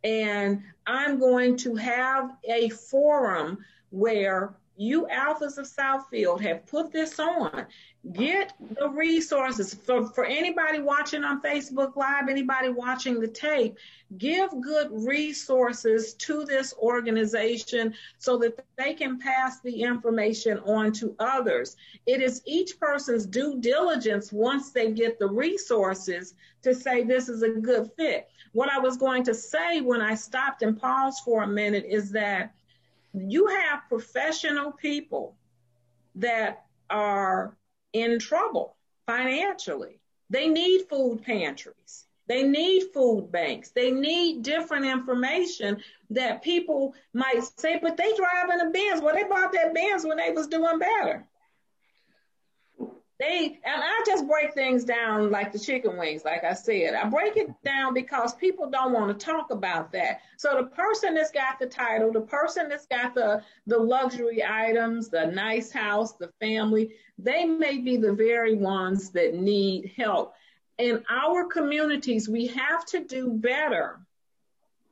[0.03, 7.19] And I'm going to have a forum where you alphas of Southfield have put this
[7.19, 7.65] on.
[8.13, 13.75] Get the resources for, for anybody watching on Facebook Live, anybody watching the tape,
[14.17, 21.15] give good resources to this organization so that they can pass the information on to
[21.19, 21.75] others.
[22.05, 27.41] It is each person's due diligence once they get the resources to say this is
[27.41, 28.29] a good fit.
[28.53, 32.11] What I was going to say when I stopped and paused for a minute is
[32.11, 32.53] that
[33.13, 35.35] you have professional people
[36.15, 37.55] that are
[37.93, 39.99] in trouble financially.
[40.29, 42.05] They need food pantries.
[42.27, 43.69] They need food banks.
[43.69, 49.01] They need different information that people might say, but they drive in a Benz.
[49.01, 51.25] Well, they bought that Benz when they was doing better.
[53.19, 56.93] They and I just break things down like the chicken wings, like I said.
[56.93, 60.21] I break it down because people don't want to talk about that.
[60.37, 65.09] So the person that's got the title, the person that's got the the luxury items,
[65.09, 70.35] the nice house, the family, they may be the very ones that need help.
[70.77, 73.99] In our communities, we have to do better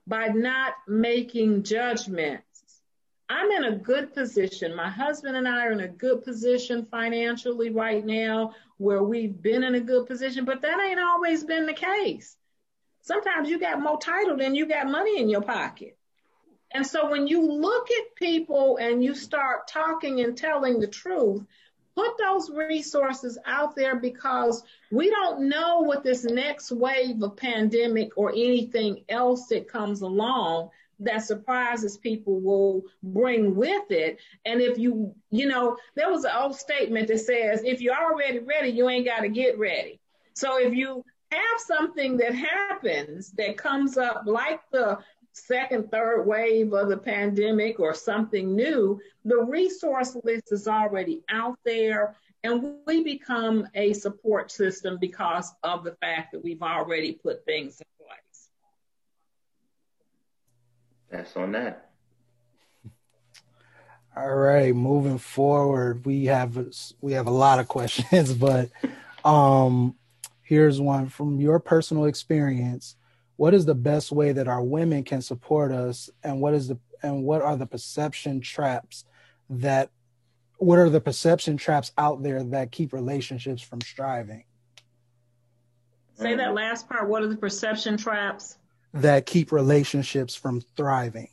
[0.07, 2.41] by not making judgment
[3.27, 4.75] I'm in a good position.
[4.75, 9.63] My husband and I are in a good position financially right now where we've been
[9.63, 12.37] in a good position, but that ain't always been the case.
[13.01, 15.97] Sometimes you got more title than you got money in your pocket.
[16.71, 21.43] And so when you look at people and you start talking and telling the truth,
[21.95, 28.17] put those resources out there because we don't know what this next wave of pandemic
[28.17, 30.69] or anything else that comes along
[30.99, 34.19] that surprises people will bring with it.
[34.45, 38.39] And if you, you know, there was an old statement that says, if you're already
[38.39, 39.99] ready, you ain't got to get ready.
[40.33, 44.99] So if you have something that happens that comes up like the
[45.33, 51.59] second, third wave of the pandemic or something new, the resource list is already out
[51.65, 52.15] there.
[52.43, 57.81] And we become a support system because of the fact that we've already put things
[57.81, 57.85] in
[61.15, 61.89] that's on that.
[64.17, 66.57] All right, moving forward, we have
[67.01, 68.69] we have a lot of questions, but
[69.23, 69.95] um
[70.41, 72.95] here's one from your personal experience.
[73.37, 76.77] What is the best way that our women can support us and what is the
[77.01, 79.05] and what are the perception traps
[79.49, 79.89] that
[80.57, 84.45] what are the perception traps out there that keep relationships from striving?
[86.13, 87.09] Say that last part.
[87.09, 88.57] What are the perception traps?
[88.95, 91.29] That keep relationships from thriving.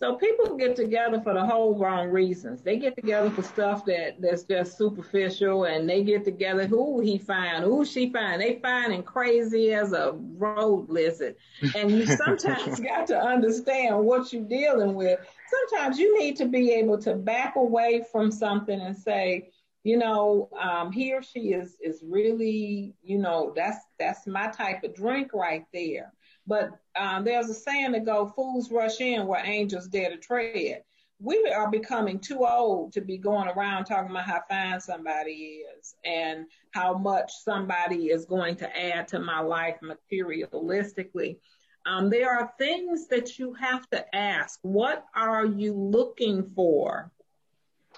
[0.00, 2.62] So people get together for the whole wrong reasons.
[2.62, 6.66] They get together for stuff that that's just superficial, and they get together.
[6.68, 7.64] Who he find?
[7.64, 8.40] Who she find?
[8.40, 11.34] They find and crazy as a road lizard.
[11.74, 15.18] And you sometimes got to understand what you're dealing with.
[15.50, 19.50] Sometimes you need to be able to back away from something and say,
[19.82, 24.84] you know, um, he or she is is really, you know, that's that's my type
[24.84, 26.12] of drink right there.
[26.48, 30.82] But um, there's a saying that go, fools rush in where angels dare to tread.
[31.20, 35.94] We are becoming too old to be going around talking about how fine somebody is
[36.04, 41.36] and how much somebody is going to add to my life materialistically.
[41.84, 44.58] Um, there are things that you have to ask.
[44.62, 47.10] What are you looking for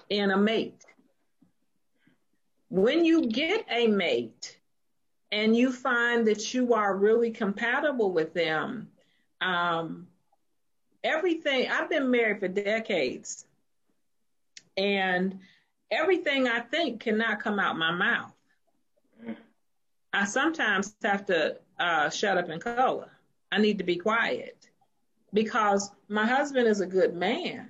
[0.09, 0.83] in a mate?
[2.69, 4.57] When you get a mate,
[5.31, 8.89] and you find that you are really compatible with them,
[9.39, 10.07] um,
[11.03, 13.45] everything, I've been married for decades,
[14.77, 15.39] and
[15.89, 18.33] everything I think cannot come out my mouth.
[20.13, 23.09] I sometimes have to uh, shut up and color.
[23.51, 24.69] I need to be quiet
[25.33, 27.69] because my husband is a good man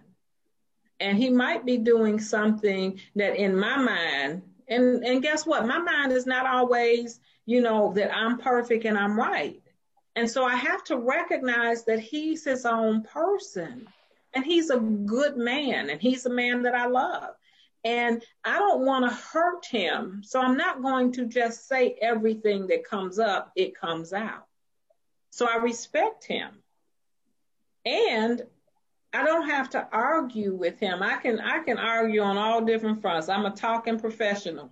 [1.00, 5.80] and he might be doing something that in my mind and and guess what my
[5.80, 9.62] mind is not always you know, that I'm perfect and I'm right.
[10.16, 13.88] And so I have to recognize that he's his own person
[14.34, 17.36] and he's a good man and he's a man that I love.
[17.84, 20.22] And I don't want to hurt him.
[20.24, 24.46] So I'm not going to just say everything that comes up, it comes out.
[25.32, 26.50] So I respect him.
[27.86, 28.44] And
[29.14, 31.02] I don't have to argue with him.
[31.02, 33.28] I can I can argue on all different fronts.
[33.28, 34.72] I'm a talking professional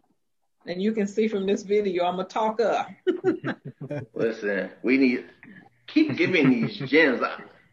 [0.66, 2.86] and you can see from this video, I'm a talker.
[4.14, 5.26] Listen, we need
[5.88, 7.22] keep giving these gems.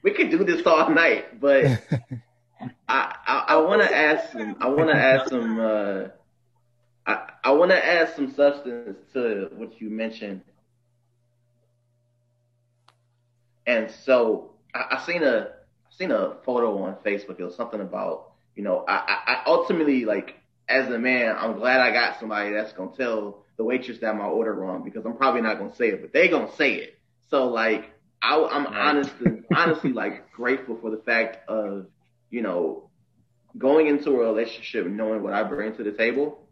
[0.03, 1.65] We could do this all night, but
[2.89, 4.57] I I, I want to ask some.
[4.61, 5.61] I want to add some.
[5.61, 6.09] Uh,
[7.07, 10.43] I I want to add some substance to what you mentioned.
[13.67, 17.41] And so I, I seen a I seen a photo on Facebook.
[17.41, 20.37] It was something about you know I I, I ultimately like
[20.69, 24.27] as a man, I'm glad I got somebody that's gonna tell the waitress that my
[24.27, 26.99] order wrong because I'm probably not gonna say it, but they gonna say it.
[27.29, 27.91] So like,
[28.23, 28.75] I, am right.
[28.75, 31.87] honestly, honestly like grateful for the fact of,
[32.31, 32.91] you know,
[33.57, 36.47] going into a relationship knowing what I bring to the table,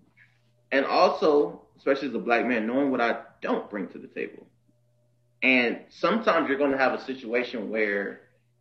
[0.70, 4.46] and also, especially as a black man, knowing what I don't bring to the table.
[5.42, 8.20] And sometimes you're gonna have a situation where,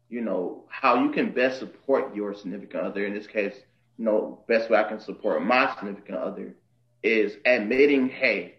[0.10, 3.06] you know, how you can best support your significant other.
[3.06, 3.54] In this case
[3.98, 6.56] you know, best way I can support my significant other
[7.02, 8.56] is admitting, hey,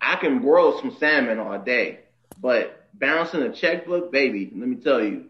[0.00, 2.00] I can grow some salmon all day,
[2.40, 5.26] but balancing a checkbook, baby, let me tell you,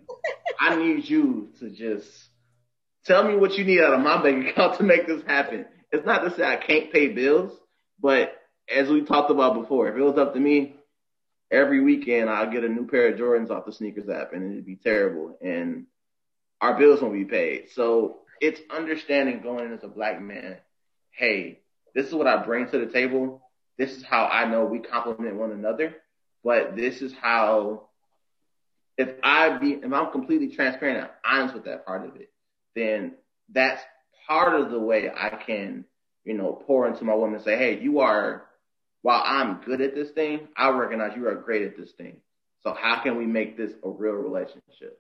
[0.59, 2.09] I need you to just
[3.05, 5.67] tell me what you need out of my bank account to make this happen.
[5.91, 7.53] It's not to say I can't pay bills,
[8.01, 8.33] but
[8.69, 10.77] as we talked about before, if it was up to me,
[11.51, 14.67] every weekend I'll get a new pair of Jordans off the sneakers app and it'd
[14.67, 15.87] be terrible and
[16.61, 17.71] our bills won't be paid.
[17.75, 20.57] So it's understanding going in as a black man,
[21.13, 21.61] hey,
[21.95, 23.41] this is what I bring to the table.
[23.79, 25.95] This is how I know we complement one another.
[26.43, 27.89] But this is how,
[28.99, 32.33] if I be, if I'm completely transparent and honest with that part of it,
[32.75, 33.13] then
[33.49, 33.81] that's
[34.27, 35.85] part of the way I can,
[36.25, 38.45] you know, pour into my woman and say, hey, you are,
[39.03, 42.17] while I'm good at this thing, I recognize you are great at this thing.
[42.65, 44.99] So how can we make this a real relationship?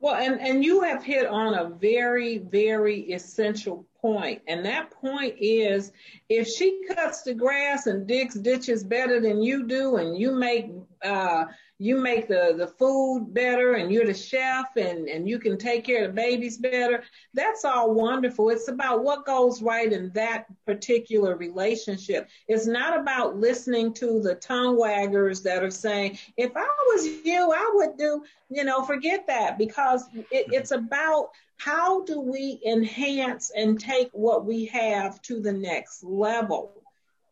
[0.00, 4.42] Well, and, and you have hit on a very, very essential point.
[4.46, 5.92] And that point is
[6.28, 10.70] if she cuts the grass and digs ditches better than you do, and you make
[11.02, 11.46] uh,
[11.78, 15.84] you make the, the food better and you're the chef and, and you can take
[15.84, 17.04] care of the babies better.
[17.34, 18.50] That's all wonderful.
[18.50, 22.28] It's about what goes right in that particular relationship.
[22.48, 27.52] It's not about listening to the tongue waggers that are saying, if I was you,
[27.52, 30.54] I would do, you know, forget that because it, mm-hmm.
[30.54, 36.72] it's about how do we enhance and take what we have to the next level?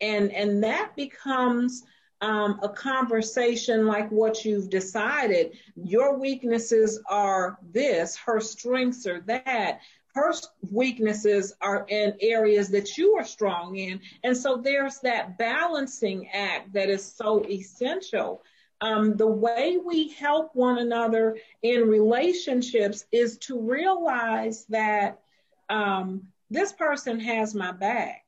[0.00, 1.82] And, and that becomes
[2.20, 5.58] um, a conversation like what you've decided.
[5.74, 9.80] Your weaknesses are this, her strengths are that.
[10.14, 10.32] Her
[10.70, 14.00] weaknesses are in areas that you are strong in.
[14.24, 18.42] And so there's that balancing act that is so essential.
[18.80, 25.20] Um, the way we help one another in relationships is to realize that
[25.68, 28.22] um, this person has my back.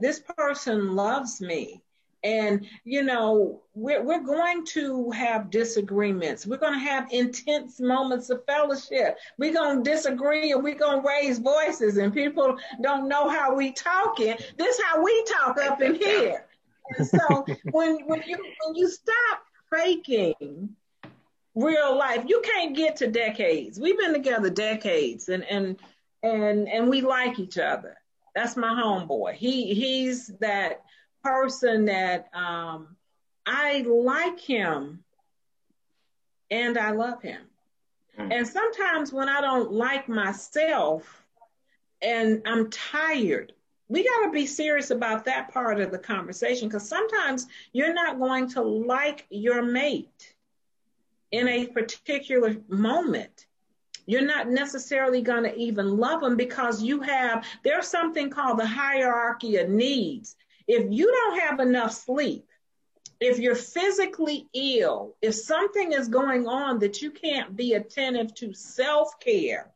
[0.00, 1.84] This person loves me.
[2.26, 6.44] And, you know, we're, we're going to have disagreements.
[6.44, 9.16] We're going to have intense moments of fellowship.
[9.38, 13.54] We're going to disagree and we're going to raise voices and people don't know how
[13.54, 14.34] we talking.
[14.56, 16.46] This how we talk up in here.
[16.98, 20.70] And so when, when you, when you stop faking
[21.54, 23.78] real life, you can't get to decades.
[23.78, 25.78] We've been together decades and, and,
[26.24, 27.96] and, and we like each other.
[28.34, 29.34] That's my homeboy.
[29.34, 30.82] He, he's that,
[31.26, 32.96] person that um,
[33.44, 35.02] I like him
[36.50, 37.40] and I love him.
[38.18, 38.32] Mm.
[38.32, 41.24] And sometimes when I don't like myself
[42.00, 43.52] and I'm tired,
[43.88, 48.18] we got to be serious about that part of the conversation because sometimes you're not
[48.18, 50.34] going to like your mate
[51.32, 53.46] in a particular moment.
[54.06, 58.66] You're not necessarily going to even love them because you have, there's something called the
[58.66, 60.36] hierarchy of needs.
[60.66, 62.46] If you don't have enough sleep,
[63.20, 68.52] if you're physically ill, if something is going on that you can't be attentive to
[68.52, 69.70] self care,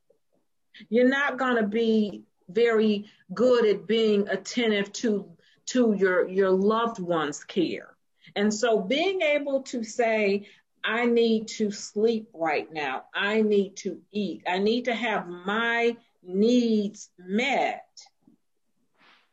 [0.88, 5.30] you're not going to be very good at being attentive to
[5.66, 7.96] to your your loved one's care.
[8.36, 10.46] And so being able to say
[10.82, 13.04] I need to sleep right now.
[13.14, 14.42] I need to eat.
[14.48, 17.86] I need to have my needs met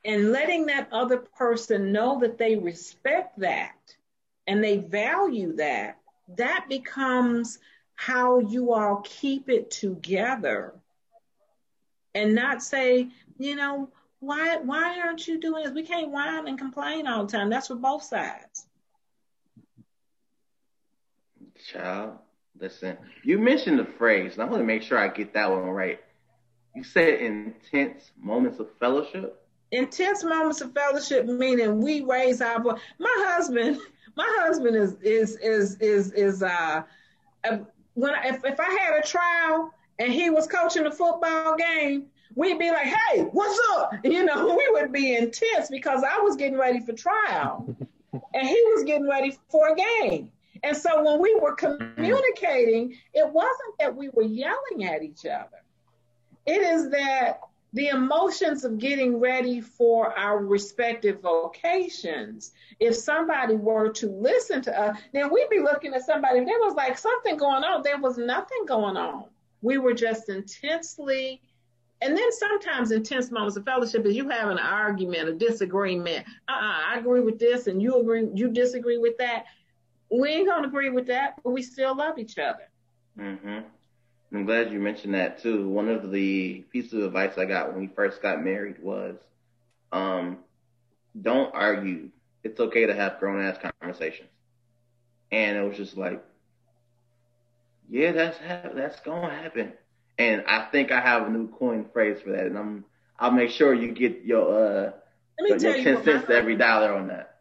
[0.05, 3.95] and letting that other person know that they respect that
[4.47, 5.97] and they value that,
[6.37, 7.59] that becomes
[7.95, 10.73] how you all keep it together
[12.13, 13.89] and not say, you know,
[14.19, 15.73] why why aren't you doing this?
[15.73, 17.49] We can't whine and complain all the time.
[17.49, 18.65] That's for both sides.
[21.71, 22.17] Child,
[22.59, 22.97] listen.
[23.23, 25.99] You mentioned the phrase, and I want to make sure I get that one right.
[26.75, 32.79] You said intense moments of fellowship intense moments of fellowship meaning we raise our voice.
[32.99, 33.79] My husband,
[34.15, 36.83] my husband is is is is is uh,
[37.93, 42.07] when I, if if I had a trial and he was coaching a football game,
[42.35, 46.35] we'd be like, "Hey, what's up?" You know, we would be intense because I was
[46.35, 47.75] getting ready for trial,
[48.33, 50.31] and he was getting ready for a game.
[50.63, 55.61] And so when we were communicating, it wasn't that we were yelling at each other.
[56.47, 57.41] It is that
[57.73, 62.53] the emotions of getting ready for our respective vocations.
[62.79, 66.75] If somebody were to listen to us, then we'd be looking at somebody, there was
[66.75, 67.83] like something going on.
[67.83, 69.25] There was nothing going on.
[69.61, 71.41] We were just intensely,
[72.01, 76.25] and then sometimes intense moments of fellowship is you have an argument, a disagreement.
[76.47, 79.45] Uh-uh, I agree with this and you agree, you disagree with that.
[80.11, 82.69] We ain't gonna agree with that, but we still love each other.
[83.19, 83.59] Mm-hmm.
[84.33, 85.67] I'm glad you mentioned that too.
[85.69, 89.15] One of the pieces of advice I got when we first got married was,
[89.91, 90.39] um,
[91.19, 92.09] don't argue.
[92.43, 94.29] It's okay to have grown ass conversations.
[95.31, 96.23] And it was just like,
[97.89, 99.73] yeah, that's ha- that's gonna happen.
[100.17, 102.85] And I think I have a new coin phrase for that, and I'm
[103.19, 104.91] I'll make sure you get your uh
[105.45, 107.36] your, your ten cents to every dollar on that.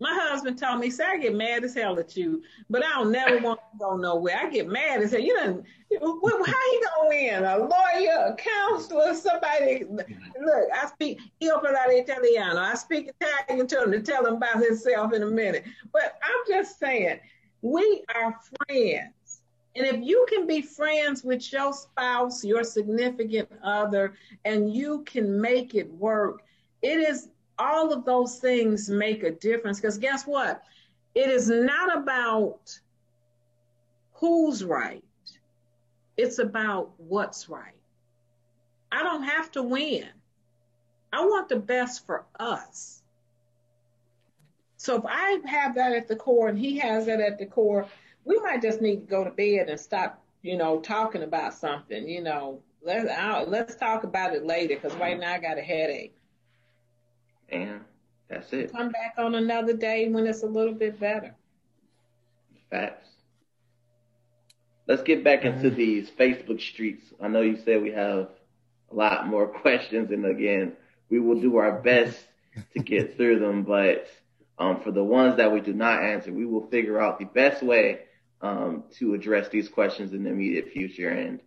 [0.00, 3.12] My husband told me, "Say I get mad as hell at you, but I don't
[3.12, 4.38] never want to go nowhere.
[4.38, 5.20] I get mad as hell.
[5.20, 7.44] You done, how you gonna win?
[7.44, 9.84] A lawyer, a counselor, somebody?
[9.84, 12.60] Look, I speak io parlare italiano.
[12.60, 15.64] I speak Italian to him to tell him about himself in a minute.
[15.92, 17.20] But I'm just saying,
[17.60, 18.34] we are
[18.66, 19.42] friends.
[19.76, 25.40] And if you can be friends with your spouse, your significant other, and you can
[25.40, 26.42] make it work,
[26.82, 27.28] it is
[27.60, 30.62] all of those things make a difference because guess what?
[31.14, 32.78] It is not about
[34.14, 35.04] who's right,
[36.16, 37.74] it's about what's right.
[38.90, 40.08] I don't have to win.
[41.12, 43.02] I want the best for us.
[44.76, 47.86] So if I have that at the core and he has that at the core,
[48.24, 52.08] we might just need to go to bed and stop, you know, talking about something.
[52.08, 53.06] You know, let's
[53.48, 56.14] let's talk about it later because right now I got a headache.
[57.50, 57.80] And
[58.28, 58.72] that's it.
[58.72, 61.34] Come back on another day when it's a little bit better.
[62.70, 63.08] Facts.
[64.86, 67.04] Let's get back into these Facebook streets.
[67.20, 68.28] I know you said we have
[68.90, 70.72] a lot more questions, and again,
[71.08, 72.18] we will do our best
[72.76, 73.64] to get through them.
[73.64, 74.06] But
[74.58, 77.62] um, for the ones that we do not answer, we will figure out the best
[77.62, 78.00] way
[78.40, 81.08] um, to address these questions in the immediate future.
[81.08, 81.40] And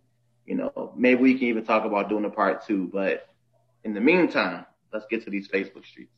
[0.46, 2.90] you know, maybe we can even talk about doing a part two.
[2.92, 3.28] But
[3.82, 6.14] in the meantime, let's get to these Facebook streets.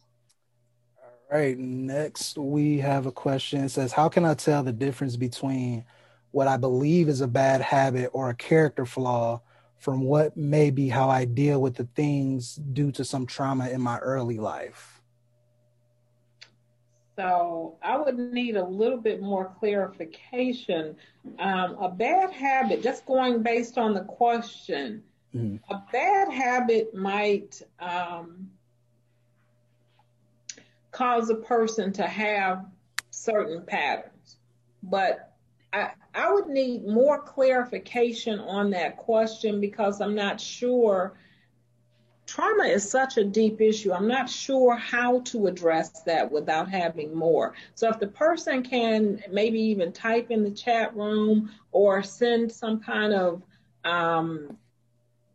[1.03, 1.59] All right.
[1.59, 3.65] Next, we have a question.
[3.65, 5.85] It says, How can I tell the difference between
[6.31, 9.41] what I believe is a bad habit or a character flaw
[9.79, 13.81] from what may be how I deal with the things due to some trauma in
[13.81, 15.01] my early life.
[17.17, 20.97] So I would need a little bit more clarification.
[21.39, 25.03] Um, a bad habit, just going based on the question,
[25.35, 25.57] mm-hmm.
[25.73, 28.51] a bad habit might um,
[30.97, 32.65] cause a person to have
[33.11, 34.39] certain patterns,
[34.83, 35.35] but
[35.71, 41.19] I, I would need more clarification on that question because I'm not sure
[42.25, 43.93] trauma is such a deep issue.
[43.93, 47.53] I'm not sure how to address that without having more.
[47.75, 52.81] So if the person can maybe even type in the chat room or send some
[52.81, 53.43] kind of
[53.85, 54.57] um,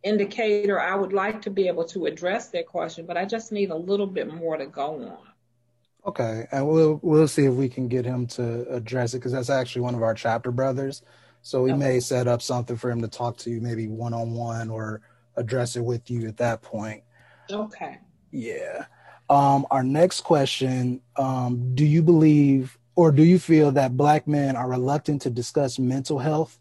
[0.02, 3.70] indicator, I would like to be able to address that question, but I just need
[3.70, 5.31] a little bit more to go on.
[6.06, 9.52] Okay, and we'll we'll see if we can get him to address it because that's
[9.52, 11.04] actually one of our chapter brothers.
[11.44, 11.80] So we okay.
[11.80, 15.02] may set up something for him to talk to you, maybe one on one or
[15.36, 17.04] address it with you at that point.
[17.50, 18.00] Okay.
[18.32, 18.86] Yeah.
[19.30, 24.56] Um, our next question um, Do you believe or do you feel that Black men
[24.56, 26.60] are reluctant to discuss mental health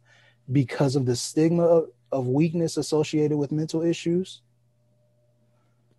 [0.51, 4.41] because of the stigma of, of weakness associated with mental issues?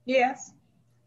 [0.05, 0.53] Yes.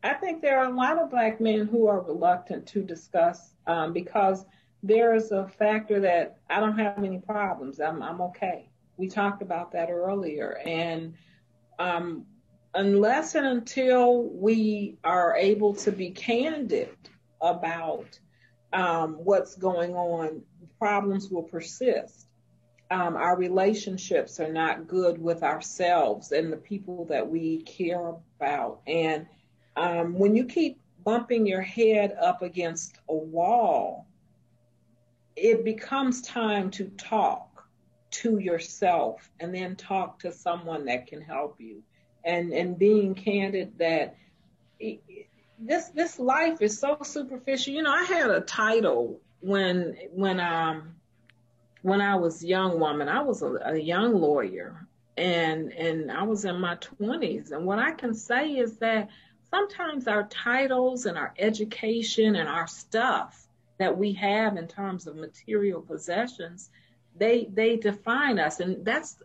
[0.05, 3.95] I think there are a lot of Black men who are reluctant to discuss um,
[3.95, 4.45] because
[4.83, 7.81] there's a factor that I don't have any problems.
[7.81, 8.69] I'm, I'm okay.
[8.99, 10.61] We talked about that earlier.
[10.67, 11.15] And
[11.79, 12.27] um,
[12.75, 16.91] unless and until we are able to be candid
[17.41, 18.19] about
[18.75, 20.43] um, what's going on,
[20.79, 22.27] problems will persist.
[22.91, 28.83] Um, our relationships are not good with ourselves and the people that we care about.
[28.87, 29.27] And
[29.77, 34.07] um, when you keep bumping your head up against a wall,
[35.37, 37.67] it becomes time to talk
[38.11, 41.83] to yourself and then talk to someone that can help you.
[42.25, 44.17] And and being candid that
[45.59, 47.75] this this life is so superficial.
[47.75, 50.95] You know i had a title when when um
[51.83, 53.09] when i was a young woman.
[53.09, 57.79] I was a, a young lawyer and and i was in my 20s and what
[57.79, 59.09] i can say is that
[59.55, 63.47] sometimes our titles and our education and our stuff
[63.79, 66.71] that we have in terms of material possessions
[67.17, 68.59] they they define us.
[68.59, 69.17] And that's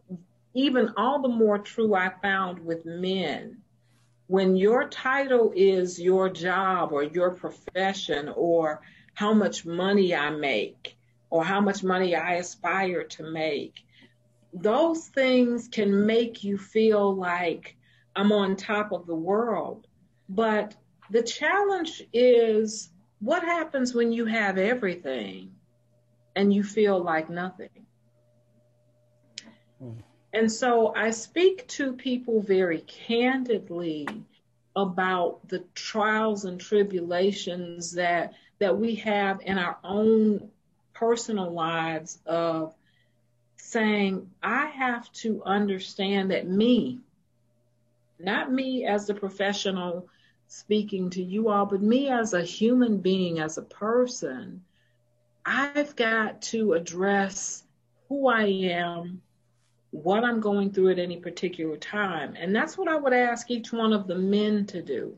[0.54, 3.58] even all the more true i found with men.
[4.28, 8.82] When your title is your job or your profession or
[9.16, 10.96] how much money i make
[11.32, 13.74] or how much money i aspire to make
[14.54, 17.76] those things can make you feel like
[18.16, 19.86] i'm on top of the world
[20.30, 20.76] but
[21.10, 25.52] the challenge is what happens when you have everything
[26.36, 27.88] and you feel like nothing.
[29.80, 29.92] Hmm.
[30.32, 34.08] And so I speak to people very candidly
[34.76, 40.52] about the trials and tribulations that that we have in our own
[40.94, 42.76] personal lives of
[43.58, 47.00] saying I have to understand that me
[48.20, 50.08] not me as the professional
[50.50, 54.64] speaking to you all, but me as a human being, as a person,
[55.46, 57.64] I've got to address
[58.08, 59.22] who I am,
[59.92, 62.36] what I'm going through at any particular time.
[62.36, 65.16] And that's what I would ask each one of the men to do.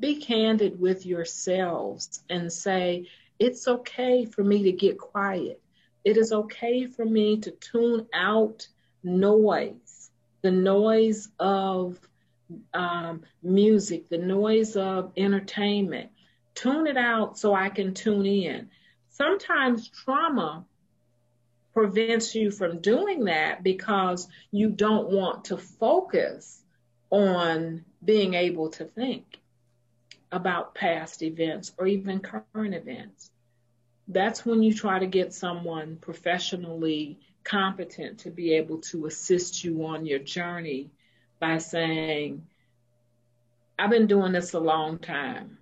[0.00, 3.08] Be candid with yourselves and say,
[3.38, 5.60] it's okay for me to get quiet.
[6.02, 8.66] It is okay for me to tune out
[9.04, 10.10] noise,
[10.40, 12.00] the noise of
[12.74, 16.10] um, music, the noise of entertainment.
[16.54, 18.70] Tune it out so I can tune in.
[19.10, 20.64] Sometimes trauma
[21.72, 26.62] prevents you from doing that because you don't want to focus
[27.10, 29.38] on being able to think
[30.30, 33.30] about past events or even current events.
[34.08, 39.84] That's when you try to get someone professionally competent to be able to assist you
[39.86, 40.90] on your journey
[41.42, 42.46] by saying,
[43.76, 45.58] I've been doing this a long time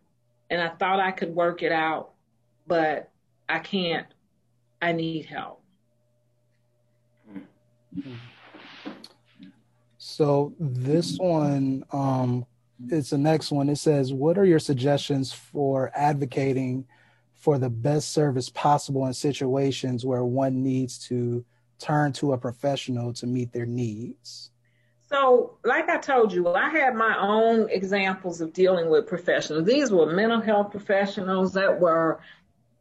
[0.50, 2.10] and I thought I could work it out,
[2.66, 3.10] but
[3.48, 4.06] I can't.
[4.82, 5.62] I need help.
[9.96, 12.44] So this one, um,
[12.88, 13.70] it's the next one.
[13.70, 16.86] It says, "What are your suggestions for advocating
[17.36, 21.42] for the best service possible in situations where one needs to
[21.78, 24.49] turn to a professional to meet their needs?"
[25.10, 29.66] So, like I told you, I had my own examples of dealing with professionals.
[29.66, 32.20] These were mental health professionals that were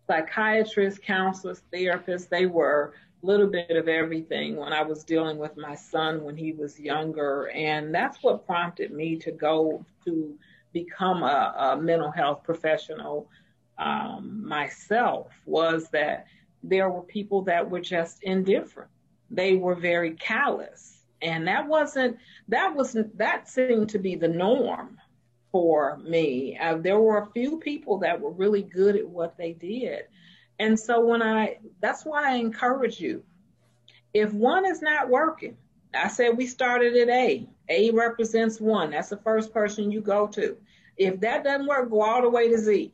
[0.05, 2.29] psychiatrists, counselors, therapists.
[2.29, 6.37] They were a little bit of everything when I was dealing with my son when
[6.37, 7.49] he was younger.
[7.49, 10.37] And that's what prompted me to go to
[10.71, 13.27] become a, a mental health professional
[13.79, 16.27] um, myself was that
[16.61, 18.91] there were people that were just indifferent.
[19.31, 20.98] They were very callous.
[21.21, 22.17] And that wasn't,
[22.47, 24.97] that wasn't, that seemed to be the norm
[25.51, 26.57] for me.
[26.57, 30.03] Uh, there were a few people that were really good at what they did.
[30.59, 33.23] And so when I, that's why I encourage you.
[34.13, 35.57] If one is not working,
[35.93, 37.47] I said we started at A.
[37.69, 38.91] A represents one.
[38.91, 40.57] That's the first person you go to.
[40.97, 42.93] If that doesn't work, go all the way to Z.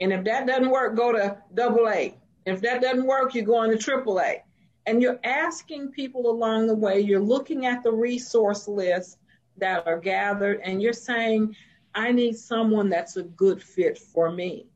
[0.00, 2.16] And if that doesn't work, go to double A.
[2.46, 4.43] If that doesn't work, you go on to triple A.
[4.86, 9.18] And you're asking people along the way, you're looking at the resource list
[9.56, 11.56] that are gathered, and you're saying,
[11.94, 14.66] I need someone that's a good fit for me.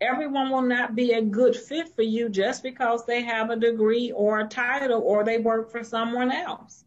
[0.00, 4.12] Everyone will not be a good fit for you just because they have a degree
[4.12, 6.84] or a title or they work for someone else.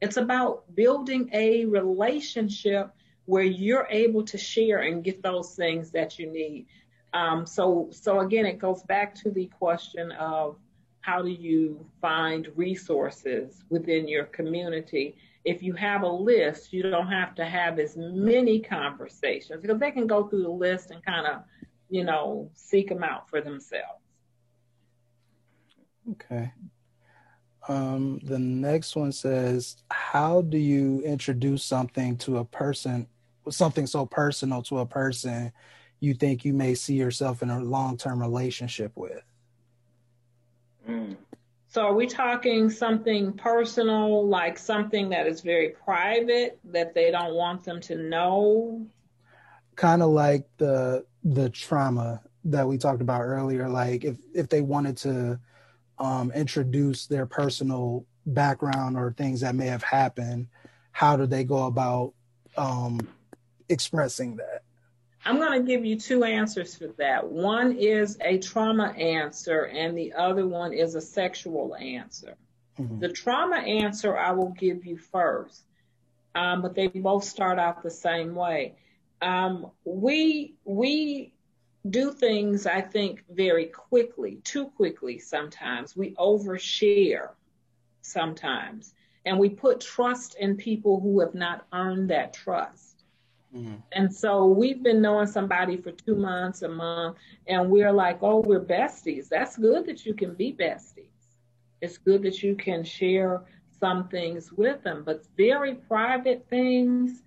[0.00, 2.90] It's about building a relationship
[3.26, 6.66] where you're able to share and get those things that you need.
[7.12, 10.56] Um, so, so again, it goes back to the question of
[11.06, 15.16] how do you find resources within your community?
[15.44, 19.92] If you have a list, you don't have to have as many conversations because they
[19.92, 21.42] can go through the list and kind of,
[21.88, 24.02] you know, seek them out for themselves.
[26.10, 26.52] Okay.
[27.68, 33.06] Um, the next one says, How do you introduce something to a person,
[33.48, 35.52] something so personal to a person
[36.00, 39.22] you think you may see yourself in a long term relationship with?
[40.88, 41.16] Mm.
[41.68, 47.34] So, are we talking something personal, like something that is very private that they don't
[47.34, 48.86] want them to know?
[49.74, 53.68] Kind of like the the trauma that we talked about earlier.
[53.68, 55.40] Like if if they wanted to
[55.98, 60.48] um, introduce their personal background or things that may have happened,
[60.92, 62.14] how do they go about
[62.56, 63.06] um,
[63.68, 64.55] expressing that?
[65.26, 67.26] I'm going to give you two answers for that.
[67.26, 72.36] One is a trauma answer, and the other one is a sexual answer.
[72.78, 73.00] Mm-hmm.
[73.00, 75.64] The trauma answer I will give you first,
[76.36, 78.76] um, but they both start out the same way.
[79.20, 81.32] Um, we we
[81.90, 85.96] do things, I think, very quickly, too quickly sometimes.
[85.96, 87.30] We overshare
[88.00, 92.85] sometimes, and we put trust in people who have not earned that trust.
[93.54, 93.76] Mm-hmm.
[93.92, 97.16] And so we've been knowing somebody for two months, a month,
[97.46, 99.28] and we're like, oh, we're besties.
[99.28, 101.08] That's good that you can be besties.
[101.80, 103.42] It's good that you can share
[103.78, 107.22] some things with them, but very private things,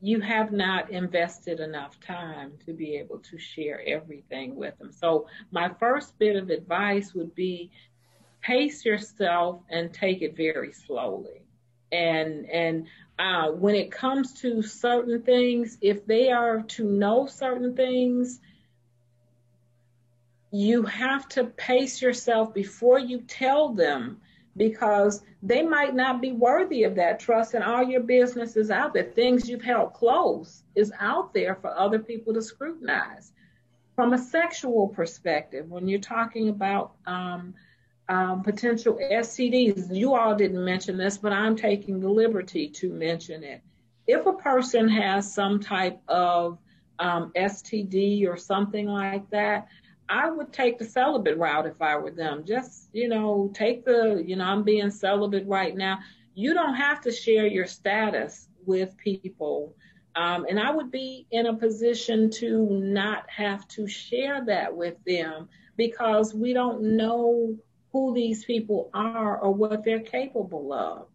[0.00, 4.92] you have not invested enough time to be able to share everything with them.
[4.92, 7.70] So my first bit of advice would be
[8.42, 11.42] pace yourself and take it very slowly.
[11.92, 12.86] And and
[13.18, 18.40] uh, when it comes to certain things, if they are to know certain things,
[20.50, 24.20] you have to pace yourself before you tell them
[24.56, 28.94] because they might not be worthy of that trust and all your business is out
[28.94, 29.04] there.
[29.04, 33.32] Things you've held close is out there for other people to scrutinize.
[33.94, 37.54] From a sexual perspective, when you're talking about um,
[38.08, 39.94] um, potential STDs.
[39.94, 43.62] You all didn't mention this, but I'm taking the liberty to mention it.
[44.06, 46.58] If a person has some type of
[46.98, 49.66] um, STD or something like that,
[50.08, 52.44] I would take the celibate route if I were them.
[52.46, 55.98] Just, you know, take the, you know, I'm being celibate right now.
[56.34, 59.74] You don't have to share your status with people.
[60.14, 64.94] Um, and I would be in a position to not have to share that with
[65.04, 67.56] them because we don't know
[67.96, 71.06] who these people are or what they're capable of.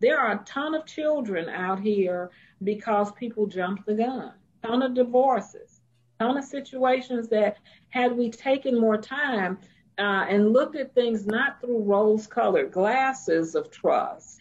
[0.00, 2.30] There are a ton of children out here
[2.64, 4.32] because people jumped the gun,
[4.62, 5.82] a ton of divorces,
[6.18, 7.58] a ton of situations that
[7.90, 9.58] had we taken more time
[9.98, 14.40] uh, and looked at things not through rose colored glasses of trust,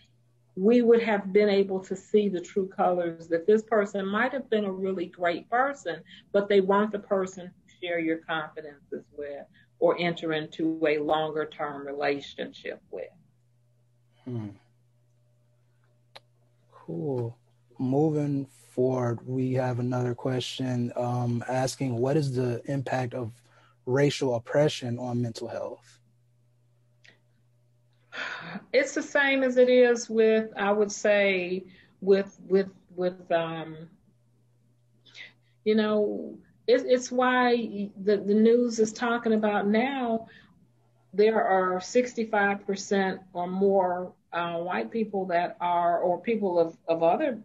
[0.55, 4.49] we would have been able to see the true colors that this person might have
[4.49, 5.97] been a really great person,
[6.31, 9.45] but they weren't the person to share your confidences with
[9.79, 13.09] or enter into a longer term relationship with.
[14.25, 14.49] Hmm.
[16.71, 17.37] Cool.
[17.77, 23.31] Moving forward, we have another question um, asking what is the impact of
[23.85, 25.99] racial oppression on mental health?
[28.73, 31.65] It's the same as it is with, I would say,
[32.01, 33.89] with with with um,
[35.63, 36.37] you know,
[36.69, 40.27] it, it's why the, the news is talking about now
[41.13, 47.39] there are 65% or more uh, white people that are, or people of, of other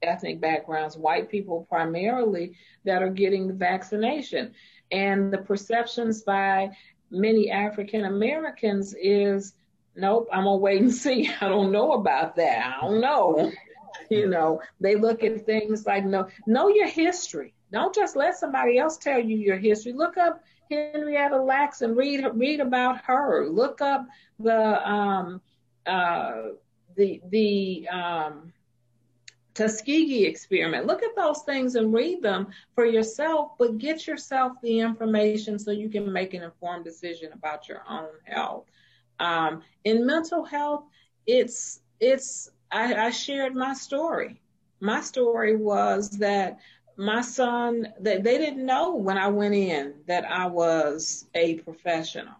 [0.00, 2.52] ethnic backgrounds, white people primarily,
[2.84, 4.54] that are getting the vaccination.
[4.92, 6.70] And the perceptions by
[7.10, 9.54] many African Americans is,
[9.96, 11.28] nope, I'm gonna wait and see.
[11.40, 12.76] I don't know about that.
[12.76, 13.50] I don't know.
[14.08, 17.54] you know, they look at things like no, know your history.
[17.70, 19.92] Don't just let somebody else tell you your history.
[19.92, 23.48] Look up Henrietta Lacks and read read about her.
[23.48, 24.06] Look up
[24.38, 25.40] the um,
[25.86, 26.42] uh,
[26.96, 28.52] the the um,
[29.54, 30.86] Tuskegee experiment.
[30.86, 35.70] Look at those things and read them for yourself, but get yourself the information so
[35.70, 38.66] you can make an informed decision about your own health.
[39.18, 40.84] Um, in mental health,
[41.26, 44.40] it's it's I, I shared my story.
[44.80, 46.58] My story was that
[46.98, 52.34] my son they, they didn't know when I went in that I was a professional.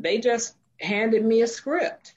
[0.00, 2.14] They just handed me a script.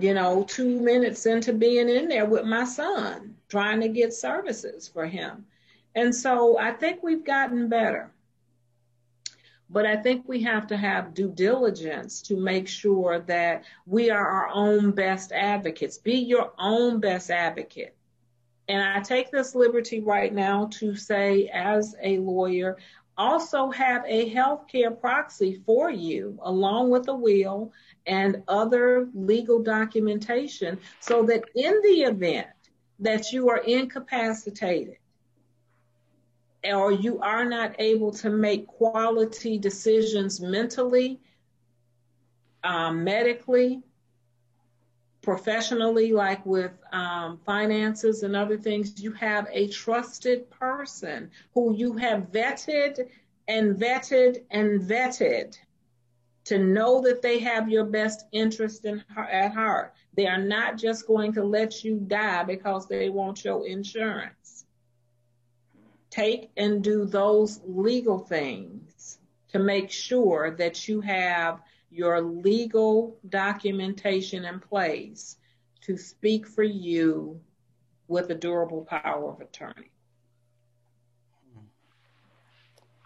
[0.00, 4.88] You know, two minutes into being in there with my son, trying to get services
[4.88, 5.44] for him.
[5.94, 8.10] And so I think we've gotten better.
[9.68, 14.26] But I think we have to have due diligence to make sure that we are
[14.26, 15.98] our own best advocates.
[15.98, 17.94] Be your own best advocate.
[18.68, 22.78] And I take this liberty right now to say, as a lawyer,
[23.16, 27.72] also have a healthcare proxy for you, along with a will
[28.06, 32.48] and other legal documentation, so that in the event
[32.98, 34.96] that you are incapacitated
[36.64, 41.20] or you are not able to make quality decisions mentally,
[42.62, 43.82] um, medically,
[45.24, 51.94] professionally, like with um, finances and other things, you have a trusted person who you
[51.94, 53.08] have vetted
[53.48, 55.56] and vetted and vetted
[56.44, 59.94] to know that they have your best interest in, at heart.
[60.14, 64.66] They are not just going to let you die because they want your insurance.
[66.10, 69.18] Take and do those legal things
[69.52, 71.60] to make sure that you have
[71.94, 75.36] your legal documentation in place
[75.82, 77.40] to speak for you
[78.08, 79.92] with a durable power of attorney.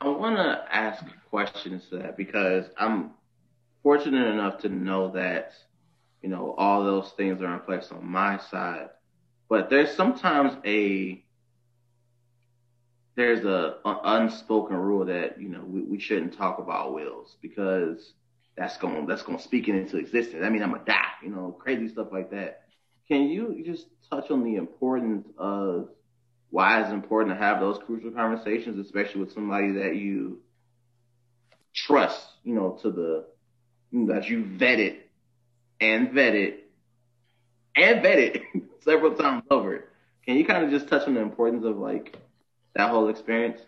[0.01, 3.11] I want to ask questions to that because I'm
[3.83, 5.53] fortunate enough to know that,
[6.23, 8.89] you know, all those things are in place on my side.
[9.51, 11.23] But there's sometimes a
[13.17, 18.13] there's a, a unspoken rule that you know we, we shouldn't talk about wills because
[18.59, 20.43] that's going that's going to speak it into existence.
[20.45, 22.63] I mean, I'm gonna die, you know, crazy stuff like that.
[23.07, 25.89] Can you just touch on the importance of
[26.51, 30.41] why it's important to have those crucial conversations, especially with somebody that you
[31.75, 33.27] trust, you know, to the
[34.09, 34.97] that you vetted
[35.81, 36.57] and vetted
[37.77, 38.43] and vetted
[38.81, 39.85] several times over.
[40.27, 42.17] Can you kind of just touch on the importance of like
[42.75, 43.61] that whole experience?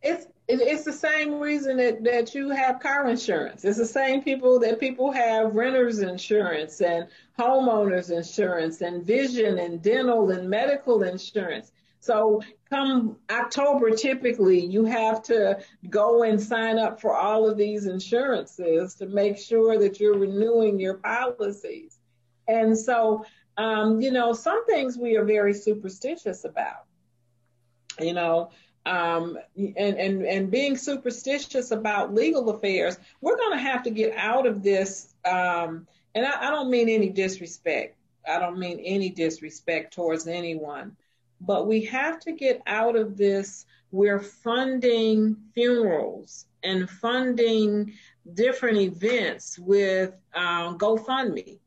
[0.00, 3.64] It's it's the same reason that, that you have car insurance.
[3.64, 7.06] It's the same people that people have renters insurance and
[7.38, 11.72] homeowners insurance and vision and dental and medical insurance.
[12.00, 17.86] So come October, typically you have to go and sign up for all of these
[17.86, 22.00] insurances to make sure that you're renewing your policies.
[22.48, 23.24] And so,
[23.56, 26.86] um, you know, some things we are very superstitious about.
[28.00, 28.50] You know,
[28.84, 34.14] um, and, and, and being superstitious about legal affairs, we're going to have to get
[34.16, 35.14] out of this.
[35.24, 37.96] Um, and I, I don't mean any disrespect.
[38.28, 40.96] I don't mean any disrespect towards anyone,
[41.40, 43.66] but we have to get out of this.
[43.90, 47.92] We're funding funerals and funding
[48.34, 51.58] different events with um, GoFundMe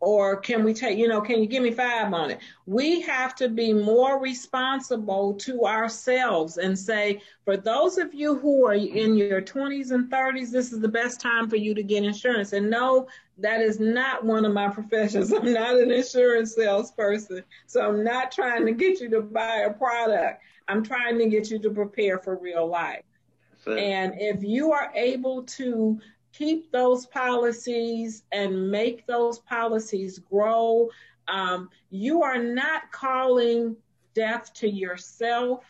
[0.00, 2.38] or can we take, you know, can you give me five on it?
[2.66, 8.66] We have to be more responsible to ourselves and say, for those of you who
[8.66, 12.04] are in your 20s and 30s, this is the best time for you to get
[12.04, 12.52] insurance.
[12.52, 15.32] And no, that is not one of my professions.
[15.32, 17.42] I'm not an insurance salesperson.
[17.66, 20.42] So I'm not trying to get you to buy a product.
[20.68, 23.02] I'm trying to get you to prepare for real life.
[23.66, 26.00] And if you are able to
[26.38, 30.88] keep those policies and make those policies grow.
[31.26, 33.76] Um, you are not calling
[34.14, 35.64] death to yourself.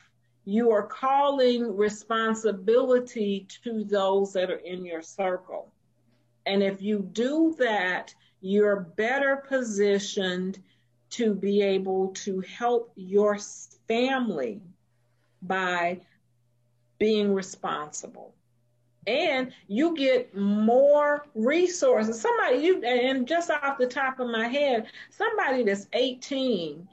[0.44, 5.72] You are calling responsibility to those that are in your circle.
[6.44, 10.58] And if you do that, you're better positioned
[11.10, 13.38] to be able to help your
[13.86, 14.60] family
[15.40, 16.00] by
[16.98, 18.34] being responsible.
[19.06, 22.20] And you get more resources.
[22.20, 26.86] Somebody, you, and just off the top of my head, somebody that's 18,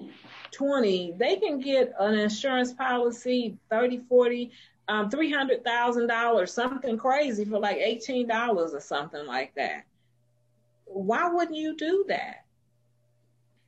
[0.52, 4.52] 20, they can get an insurance policy, 30, 40,
[4.88, 9.84] um, $300,000, something crazy for like $18 or something like that.
[10.86, 12.46] Why wouldn't you do that?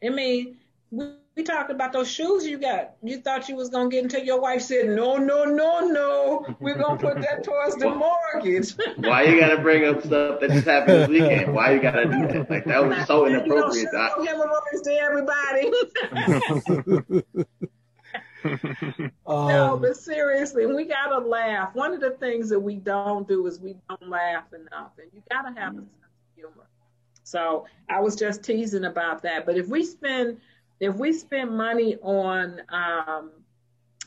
[0.03, 0.57] I mean,
[0.91, 2.95] we, we talked about those shoes you got.
[3.03, 6.55] You thought you was gonna get until your wife said, "No, no, no, no.
[6.59, 10.65] We're gonna put that towards the mortgage." Why you gotta bring up stuff that just
[10.65, 11.53] happened this weekend?
[11.53, 12.49] Why you gotta do that?
[12.49, 13.87] Like that was so inappropriate.
[13.93, 15.71] You know, to everybody.
[18.43, 19.07] um,
[19.47, 21.75] no, but seriously, we gotta laugh.
[21.75, 25.21] One of the things that we don't do is we don't laugh enough, and you
[25.29, 26.67] gotta have a sense of humor.
[27.23, 29.45] So I was just teasing about that.
[29.45, 30.39] But if we spend
[30.79, 33.31] if we spend money on um,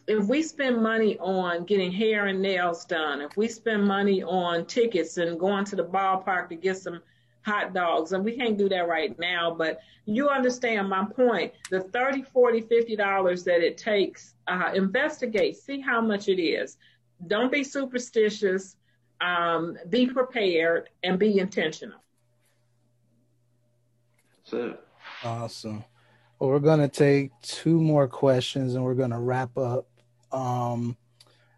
[0.07, 4.67] if we spend money on getting hair and nails done, if we spend money on
[4.67, 7.01] tickets and going to the ballpark to get some
[7.43, 11.53] hot dogs, and we can't do that right now, but you understand my point.
[11.71, 16.77] The 30, 40, 50 dollars that it takes, uh, investigate, see how much it is.
[17.27, 18.77] Don't be superstitious.
[19.21, 22.01] Um, be prepared and be intentional.
[24.51, 24.81] That's it.
[25.23, 25.85] awesome.
[26.41, 29.87] We're going to take two more questions and we're going to wrap up.
[30.33, 30.97] Um,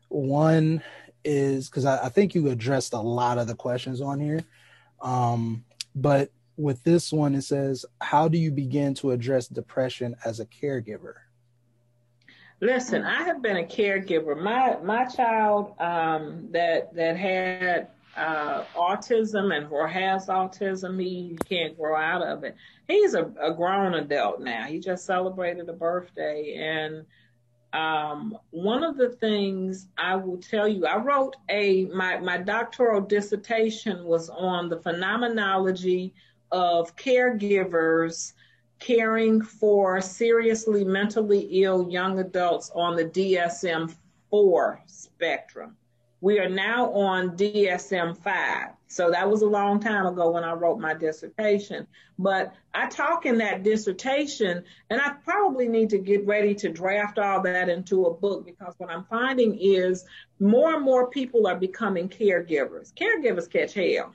[0.08, 0.82] one
[1.24, 4.40] is because I, I, think you addressed a lot of the questions on here.
[5.00, 5.64] Um,
[5.94, 10.46] but with this one, it says, How do you begin to address depression as a
[10.46, 11.14] caregiver?
[12.60, 14.40] Listen, I have been a caregiver.
[14.40, 21.76] My my child um, that that had uh, autism and or has autism, he can't
[21.76, 22.56] grow out of it.
[22.86, 24.64] He's a, a grown adult now.
[24.64, 26.54] He just celebrated a birthday.
[26.58, 27.06] And
[27.72, 33.00] um, one of the things I will tell you, I wrote a, my, my doctoral
[33.00, 36.12] dissertation was on the phenomenology
[36.50, 38.34] of caregivers
[38.78, 43.94] caring for seriously mentally ill young adults on the DSM
[44.28, 45.76] 4 spectrum.
[46.22, 48.68] We are now on DSM 5.
[48.86, 51.88] So that was a long time ago when I wrote my dissertation.
[52.16, 57.18] But I talk in that dissertation, and I probably need to get ready to draft
[57.18, 60.04] all that into a book because what I'm finding is
[60.38, 62.94] more and more people are becoming caregivers.
[62.94, 64.12] Caregivers catch hell.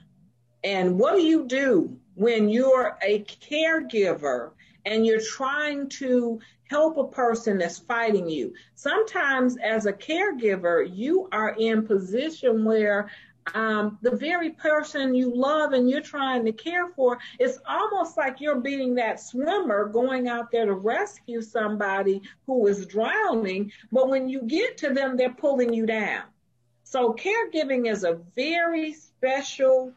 [0.64, 4.52] And what do you do when you're a caregiver
[4.88, 8.54] and you're trying to help a person that's fighting you.
[8.74, 13.10] Sometimes as a caregiver, you are in position where
[13.54, 18.40] um, the very person you love and you're trying to care for, it's almost like
[18.40, 23.72] you're being that swimmer going out there to rescue somebody who is drowning.
[23.92, 26.24] But when you get to them, they're pulling you down.
[26.84, 29.92] So caregiving is a very special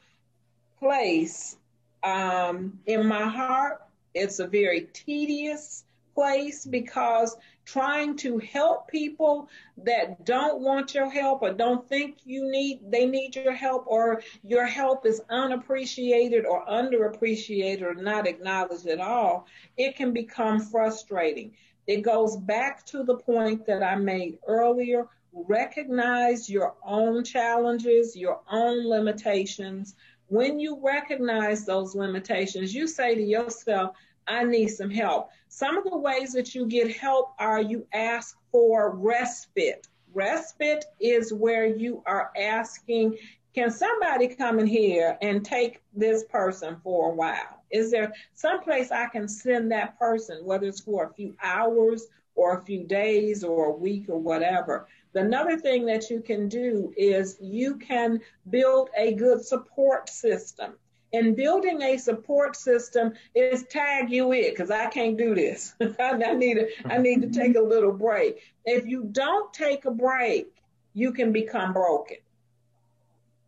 [0.80, 1.58] place
[2.04, 3.82] um, in my heart.
[4.14, 5.84] It's a very tedious
[6.14, 9.48] place because trying to help people
[9.78, 14.22] that don't want your help or don't think you need they need your help or
[14.44, 19.48] your help is unappreciated or underappreciated or not acknowledged at all
[19.78, 21.54] it can become frustrating.
[21.88, 25.08] It goes back to the point that I made earlier.
[25.34, 29.96] Recognize your own challenges your own limitations
[30.32, 33.96] when you recognize those limitations you say to yourself
[34.28, 35.30] I need some help.
[35.50, 39.88] Some of the ways that you get help are you ask for respite.
[40.14, 43.18] Respite is where you are asking,
[43.54, 47.64] can somebody come in here and take this person for a while?
[47.72, 52.58] Is there someplace I can send that person, whether it's for a few hours or
[52.58, 54.88] a few days or a week or whatever?
[55.14, 60.74] Another thing that you can do is you can build a good support system
[61.14, 65.74] and building a support system is tag you in because I can't do this.
[66.00, 68.42] I need a, I need to take a little break.
[68.66, 70.48] If you don't take a break,
[70.94, 72.18] you can become broken.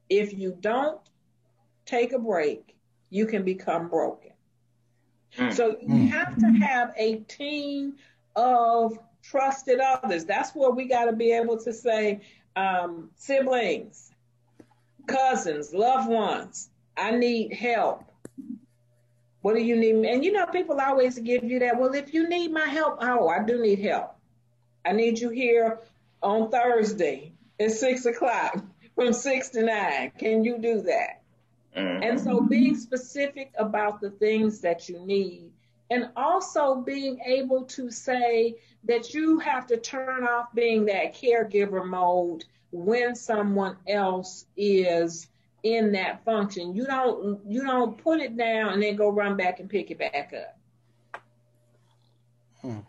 [0.09, 0.99] If you don't
[1.85, 2.75] take a break,
[3.09, 4.31] you can become broken.
[5.35, 5.51] Hmm.
[5.51, 7.95] So you have to have a team
[8.35, 10.25] of trusted others.
[10.25, 12.21] That's where we got to be able to say
[12.55, 14.11] um, siblings,
[15.07, 18.03] cousins, loved ones I need help.
[19.41, 20.05] What do you need?
[20.05, 21.79] And you know, people always give you that.
[21.79, 24.15] Well, if you need my help, oh, I do need help.
[24.85, 25.79] I need you here
[26.21, 28.63] on Thursday at six o'clock
[28.95, 30.11] from six to nine.
[30.17, 31.21] Can you do that?
[31.75, 32.03] Mm-hmm.
[32.03, 35.51] And so being specific about the things that you need
[35.93, 38.55] and also being able to say
[38.85, 45.27] that you have to turn off being that caregiver mode when someone else is
[45.61, 46.73] in that function.
[46.73, 49.99] You don't you don't put it down and then go run back and pick it
[49.99, 51.21] back up.
[52.61, 52.79] Hmm.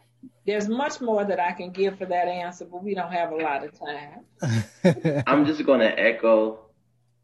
[0.47, 3.37] There's much more that I can give for that answer, but we don't have a
[3.37, 5.23] lot of time.
[5.27, 6.61] I'm just going to echo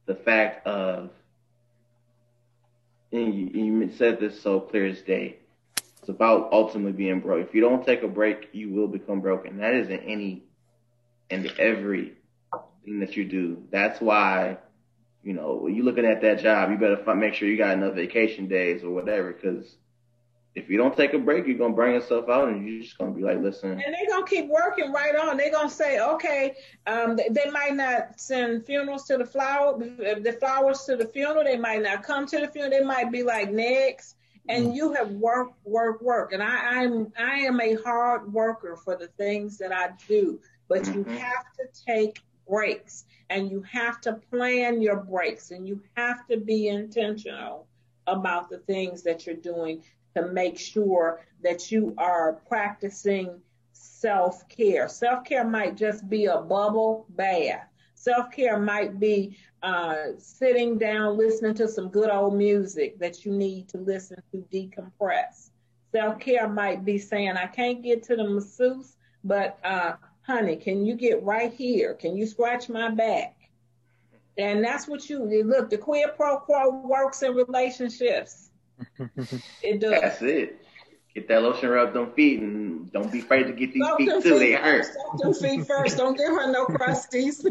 [0.06, 1.10] the fact of,
[3.12, 5.39] and you, you said this so clear as day.
[6.00, 7.46] It's about ultimately being broke.
[7.46, 9.58] If you don't take a break, you will become broken.
[9.58, 10.44] That is in any
[11.30, 12.14] and every
[12.84, 13.64] thing that you do.
[13.70, 14.58] That's why,
[15.22, 17.94] you know, when you're looking at that job, you better make sure you got enough
[17.94, 19.76] vacation days or whatever, because
[20.54, 23.12] if you don't take a break, you're gonna bring yourself out, and you're just gonna
[23.12, 23.70] be like, listen.
[23.70, 25.36] And they're gonna keep working right on.
[25.36, 26.54] They're gonna say, okay,
[26.86, 31.44] um, they, they, might not send funerals to the flower, the flowers to the funeral.
[31.44, 32.72] They might not come to the funeral.
[32.72, 34.16] They might be like next.
[34.50, 34.74] And mm-hmm.
[34.74, 36.32] you have work, work, work.
[36.32, 40.40] And I, I'm, I am a hard worker for the things that I do.
[40.68, 41.10] But mm-hmm.
[41.10, 46.26] you have to take breaks, and you have to plan your breaks, and you have
[46.26, 47.68] to be intentional
[48.08, 49.84] about the things that you're doing
[50.16, 53.40] to make sure that you are practicing
[53.72, 54.88] self care.
[54.88, 57.69] Self care might just be a bubble bath.
[58.00, 63.30] Self care might be uh, sitting down listening to some good old music that you
[63.30, 65.50] need to listen to decompress.
[65.92, 70.86] Self care might be saying, I can't get to the masseuse, but uh, honey, can
[70.86, 71.92] you get right here?
[71.92, 73.36] Can you scratch my back?
[74.38, 78.50] And that's what you look, the quid pro quo works in relationships.
[79.62, 80.00] It does.
[80.00, 80.64] That's it.
[81.14, 84.20] Get that lotion rubbed on feet and don't be afraid to get these feet too.
[84.20, 84.84] Feet they hurt.
[84.84, 85.96] Soak them feet first.
[85.96, 87.44] Don't give her no crusties.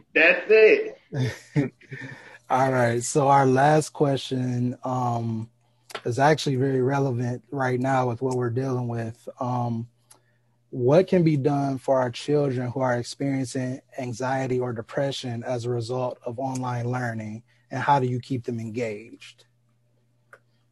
[0.14, 0.98] That's it.
[2.50, 3.02] All right.
[3.02, 5.50] So our last question um,
[6.04, 9.28] is actually very relevant right now with what we're dealing with.
[9.40, 9.88] Um,
[10.70, 15.70] what can be done for our children who are experiencing anxiety or depression as a
[15.70, 17.42] result of online learning,
[17.72, 19.46] and how do you keep them engaged?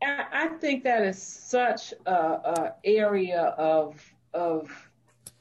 [0.03, 4.01] I think that is such a, a area of
[4.33, 4.70] of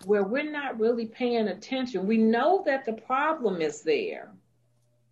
[0.06, 2.08] where we're not really paying attention.
[2.08, 4.32] We know that the problem is there,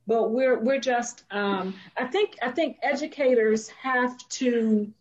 [0.07, 1.23] but we're we're just.
[1.31, 4.91] Um, I think I think educators have to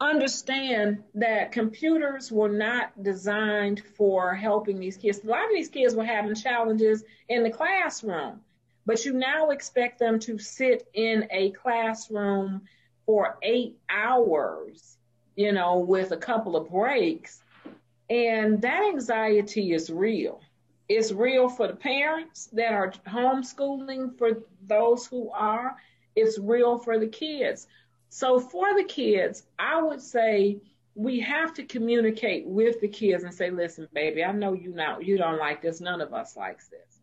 [0.00, 5.20] understand that computers were not designed for helping these kids.
[5.24, 8.40] A lot of these kids were having challenges in the classroom,
[8.84, 12.62] but you now expect them to sit in a classroom
[13.06, 14.98] for eight hours,
[15.36, 17.42] you know, with a couple of breaks.
[18.10, 20.40] And that anxiety is real.
[20.88, 25.76] It's real for the parents that are homeschooling, for those who are.
[26.14, 27.66] It's real for the kids.
[28.10, 30.58] So for the kids, I would say
[30.94, 35.00] we have to communicate with the kids and say, listen, baby, I know you now
[35.00, 35.80] you don't like this.
[35.80, 36.93] None of us likes this.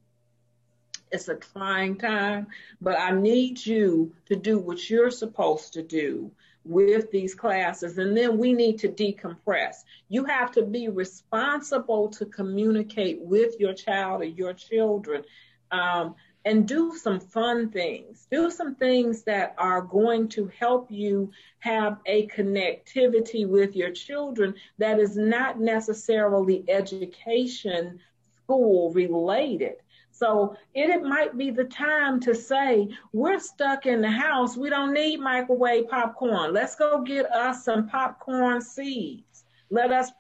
[1.11, 2.47] It's a trying time,
[2.79, 6.31] but I need you to do what you're supposed to do
[6.63, 7.97] with these classes.
[7.97, 9.83] And then we need to decompress.
[10.09, 15.23] You have to be responsible to communicate with your child or your children.
[15.71, 18.27] Um, and do some fun things.
[18.31, 24.55] Do some things that are going to help you have a connectivity with your children
[24.79, 27.99] that is not necessarily education
[28.43, 29.75] school related.
[30.21, 34.55] So it might be the time to say, we're stuck in the house.
[34.55, 36.53] We don't need microwave popcorn.
[36.53, 39.45] Let's go get us some popcorn seeds.
[39.71, 40.11] Let us,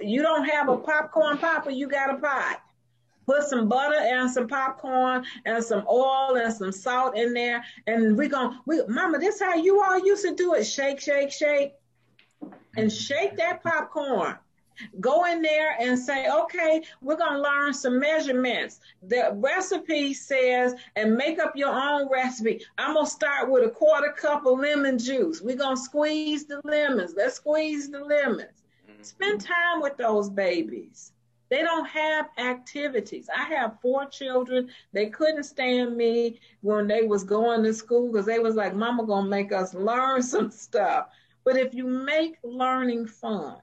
[0.00, 2.62] you don't have a popcorn popper, you got a pot.
[3.26, 7.62] Put some butter and some popcorn and some oil and some salt in there.
[7.86, 10.64] And we're going, we, mama, this how you all used to do it.
[10.64, 11.74] Shake, shake, shake.
[12.78, 14.38] And shake that popcorn
[15.00, 18.80] Go in there and say, okay, we're going to learn some measurements.
[19.02, 22.64] The recipe says, and make up your own recipe.
[22.78, 25.40] I'm going to start with a quarter cup of lemon juice.
[25.40, 27.14] We're going to squeeze the lemons.
[27.16, 28.62] Let's squeeze the lemons.
[28.90, 29.02] Mm-hmm.
[29.02, 31.12] Spend time with those babies.
[31.52, 33.28] They don't have activities.
[33.28, 34.70] I have four children.
[34.94, 39.04] They couldn't stand me when they was going to school because they was like, Mama
[39.04, 41.08] gonna make us learn some stuff.
[41.44, 43.56] But if you make learning fun,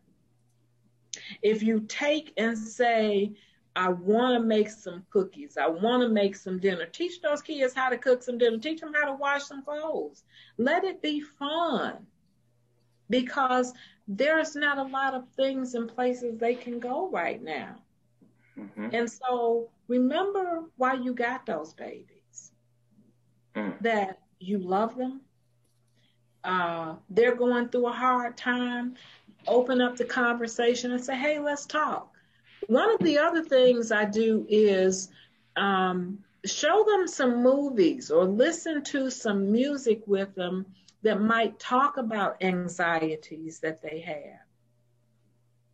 [1.42, 3.34] if you take and say,
[3.76, 5.58] I want to make some cookies.
[5.58, 6.86] I want to make some dinner.
[6.86, 8.58] Teach those kids how to cook some dinner.
[8.58, 10.24] Teach them how to wash some clothes.
[10.58, 12.06] Let it be fun
[13.10, 13.74] because
[14.08, 17.76] there's not a lot of things and places they can go right now.
[18.58, 18.90] Mm-hmm.
[18.92, 22.52] And so remember why you got those babies.
[23.56, 23.80] Mm.
[23.82, 25.22] That you love them.
[26.44, 28.96] Uh, they're going through a hard time
[29.48, 32.14] open up the conversation and say, hey, let's talk.
[32.68, 35.10] one of the other things I do is
[35.56, 40.66] um, show them some movies or listen to some music with them
[41.04, 44.42] that might talk about anxieties that they have.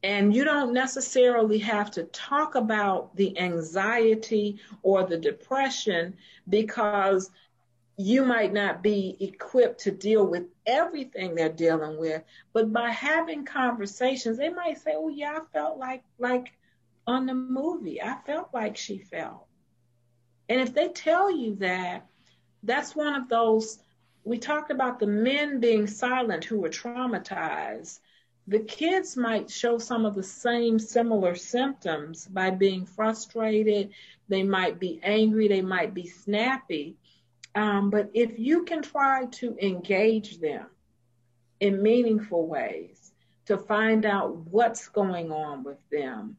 [0.03, 6.15] And you don't necessarily have to talk about the anxiety or the depression
[6.47, 7.31] because
[7.97, 12.23] you might not be equipped to deal with everything they're dealing with.
[12.53, 16.51] But by having conversations, they might say, Oh yeah, I felt like like
[17.07, 18.01] on the movie.
[18.01, 19.45] I felt like she felt.
[20.49, 22.05] And if they tell you that,
[22.63, 23.79] that's one of those
[24.23, 27.99] we talked about the men being silent who were traumatized
[28.47, 33.89] the kids might show some of the same similar symptoms by being frustrated.
[34.27, 35.47] They might be angry.
[35.47, 36.95] They might be snappy.
[37.55, 40.67] Um, but if you can try to engage them
[41.59, 43.11] in meaningful ways
[43.45, 46.37] to find out what's going on with them,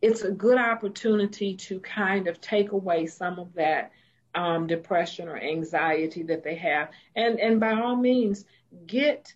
[0.00, 3.90] it's a good opportunity to kind of take away some of that
[4.34, 6.90] um, depression or anxiety that they have.
[7.16, 8.44] And, and by all means,
[8.86, 9.34] get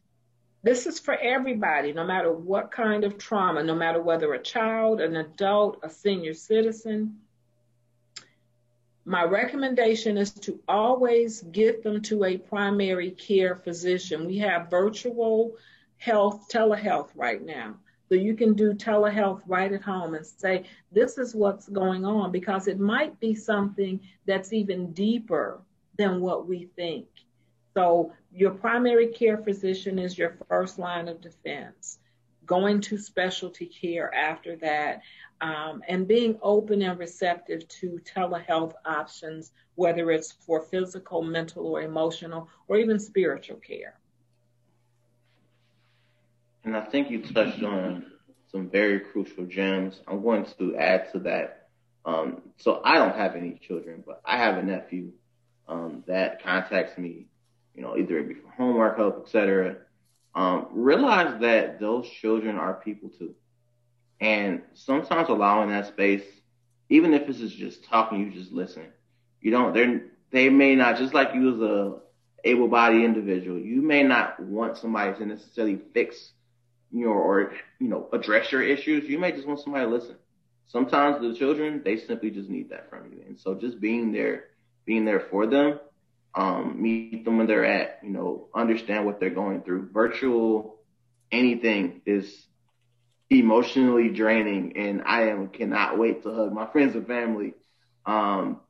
[0.62, 5.03] this is for everybody, no matter what kind of trauma, no matter whether a child,
[5.03, 7.19] an adult, a senior citizen.
[9.07, 14.27] My recommendation is to always get them to a primary care physician.
[14.27, 15.57] We have virtual
[15.99, 17.75] health, telehealth right now.
[18.09, 22.33] So you can do telehealth right at home and say, this is what's going on,
[22.33, 25.61] because it might be something that's even deeper
[25.97, 27.07] than what we think.
[27.75, 31.99] So your primary care physician is your first line of defense.
[32.47, 35.03] Going to specialty care after that,
[35.41, 41.83] um, and being open and receptive to telehealth options, whether it's for physical, mental, or
[41.83, 43.99] emotional, or even spiritual care.
[46.65, 48.07] And I think you touched on
[48.51, 50.01] some very crucial gems.
[50.07, 51.69] I'm going to add to that.
[52.07, 55.12] Um, so I don't have any children, but I have a nephew
[55.69, 57.27] um, that contacts me
[57.75, 59.77] you know, either it be for homework help, etc.
[60.35, 63.35] Um, realize that those children are people too.
[64.20, 66.24] And sometimes allowing that space,
[66.89, 68.86] even if is just talking, you just listen.
[69.40, 70.01] You don't, they
[70.31, 71.94] they may not, just like you as a
[72.44, 76.32] able bodied individual, you may not want somebody to necessarily fix
[76.90, 79.09] your, or, you know, address your issues.
[79.09, 80.16] You may just want somebody to listen.
[80.66, 83.23] Sometimes the children, they simply just need that from you.
[83.27, 84.47] And so just being there,
[84.85, 85.78] being there for them
[86.35, 89.89] um, meet them when they're at, you know, understand what they're going through.
[89.93, 90.77] Virtual
[91.31, 92.47] anything is
[93.31, 97.55] emotionally draining and I am cannot wait to hug my friends and family.
[98.06, 98.61] Um,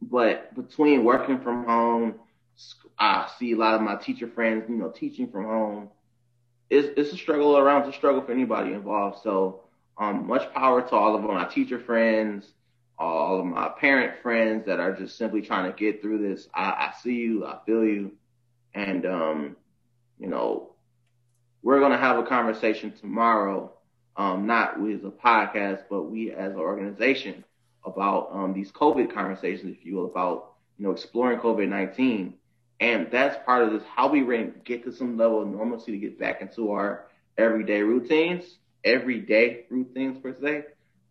[0.00, 2.14] but between working from home,
[2.98, 5.88] I see a lot of my teacher friends, you know, teaching from home.
[6.70, 9.18] It's, it's a struggle around, it's a struggle for anybody involved.
[9.22, 9.62] So,
[9.98, 12.52] um, much power to all of my teacher friends,
[12.98, 16.48] all of my parent friends that are just simply trying to get through this.
[16.52, 18.12] I, I see you, I feel you.
[18.74, 19.56] And, um,
[20.18, 20.70] you know,
[21.62, 23.72] we're going to have a conversation tomorrow,
[24.16, 27.44] um, not with a podcast, but we as an organization
[27.84, 32.32] about, um, these COVID conversations, if you will, about, you know, exploring COVID-19.
[32.80, 34.22] And that's part of this, how we
[34.64, 37.06] get to some level of normalcy to get back into our
[37.36, 40.64] everyday routines, everyday routines per se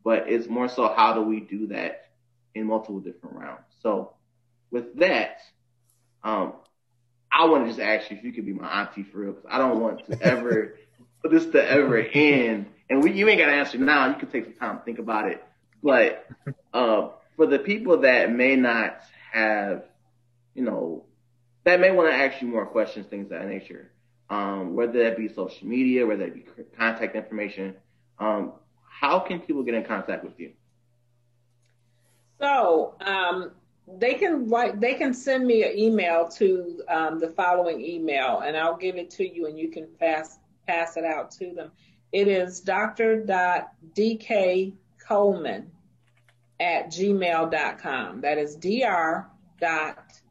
[0.03, 2.09] but it's more so how do we do that
[2.55, 3.61] in multiple different rounds.
[3.81, 4.13] So
[4.71, 5.39] with that,
[6.23, 6.53] um,
[7.31, 9.49] I want to just ask you if you could be my auntie for real, because
[9.49, 10.77] I don't want to ever
[11.21, 12.67] for this to ever end.
[12.89, 14.07] And we, you ain't got to answer now.
[14.07, 15.43] You can take some time to think about it.
[15.83, 16.27] But
[16.73, 19.01] uh, for the people that may not
[19.31, 19.83] have,
[20.53, 21.05] you know,
[21.65, 23.91] that may want to ask you more questions, things of that nature,
[24.29, 26.45] um, whether that be social media, whether that be
[26.77, 27.75] contact information,
[28.19, 28.53] um,
[28.99, 30.53] how can people get in contact with you?
[32.39, 33.51] So um,
[33.87, 38.57] they can write, they can send me an email to um, the following email, and
[38.57, 41.71] I'll give it to you, and you can pass pass it out to them.
[42.11, 43.23] It is dr.dk
[45.07, 45.71] Coleman
[46.59, 48.21] at gmail.com.
[48.21, 49.27] That is dr.
[49.61, 50.21] dot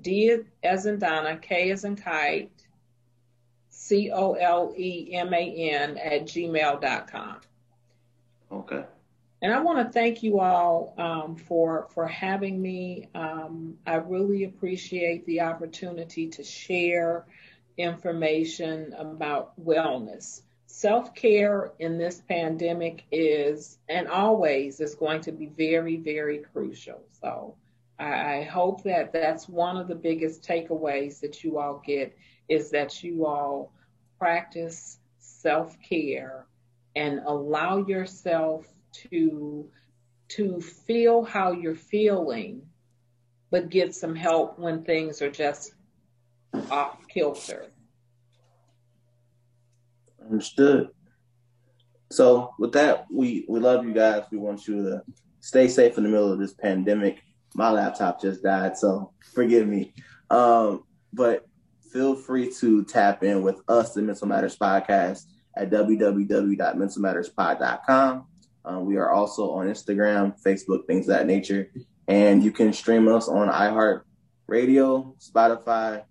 [0.00, 2.50] D as in Donna, K as in kite,
[3.70, 7.36] C O L E M A N at gmail.com.
[8.52, 8.84] Okay.
[9.40, 13.08] And I want to thank you all um, for for having me.
[13.14, 17.26] Um, I really appreciate the opportunity to share
[17.76, 20.42] information about wellness.
[20.66, 27.02] Self care in this pandemic is and always is going to be very very crucial.
[27.20, 27.56] So
[27.98, 32.16] I, I hope that that's one of the biggest takeaways that you all get
[32.48, 33.72] is that you all
[34.18, 36.46] practice self care
[36.94, 38.66] and allow yourself
[39.10, 39.68] to
[40.28, 42.62] to feel how you're feeling,
[43.50, 45.74] but get some help when things are just
[46.70, 47.66] off kilter.
[50.24, 50.88] Understood.
[52.10, 54.24] So with that, we we love you guys.
[54.30, 55.02] We want you to
[55.40, 57.22] stay safe in the middle of this pandemic.
[57.54, 59.92] My laptop just died, so forgive me.
[60.30, 61.46] Um, but
[61.92, 65.24] feel free to tap in with us, the Mental Matters Podcast,
[65.56, 68.26] at www.mentalmatterspod.com.
[68.64, 71.70] Um, we are also on Instagram, Facebook, things of that nature.
[72.08, 74.02] And you can stream us on iHeart
[74.46, 76.04] Radio, Spotify,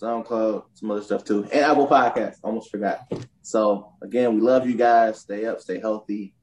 [0.00, 2.38] SoundCloud, some other stuff too, and Apple Podcasts.
[2.42, 3.00] Almost forgot.
[3.42, 5.20] So again, we love you guys.
[5.20, 6.34] Stay up, stay healthy,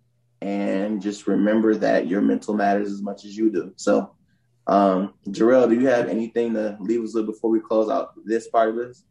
[0.41, 3.73] and just remember that your mental matters as much as you do.
[3.75, 4.15] So,
[4.67, 8.47] um, Jarrell, do you have anything to leave us with before we close out this
[8.47, 9.03] part of this?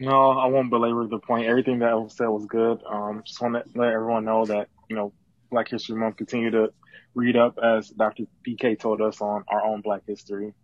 [0.00, 1.46] No, I won't belabor the point.
[1.46, 2.80] Everything that was said was good.
[2.88, 5.12] Um, just want to let everyone know that you know
[5.50, 6.72] Black History Month continue to
[7.14, 8.24] read up as Dr.
[8.46, 10.54] DK told us on our own Black history.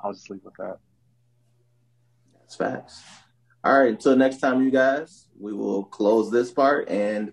[0.00, 0.78] I'll just leave with that.
[2.38, 3.02] That's facts.
[3.64, 3.90] All right.
[3.90, 7.32] Until next time, you guys, we will close this part and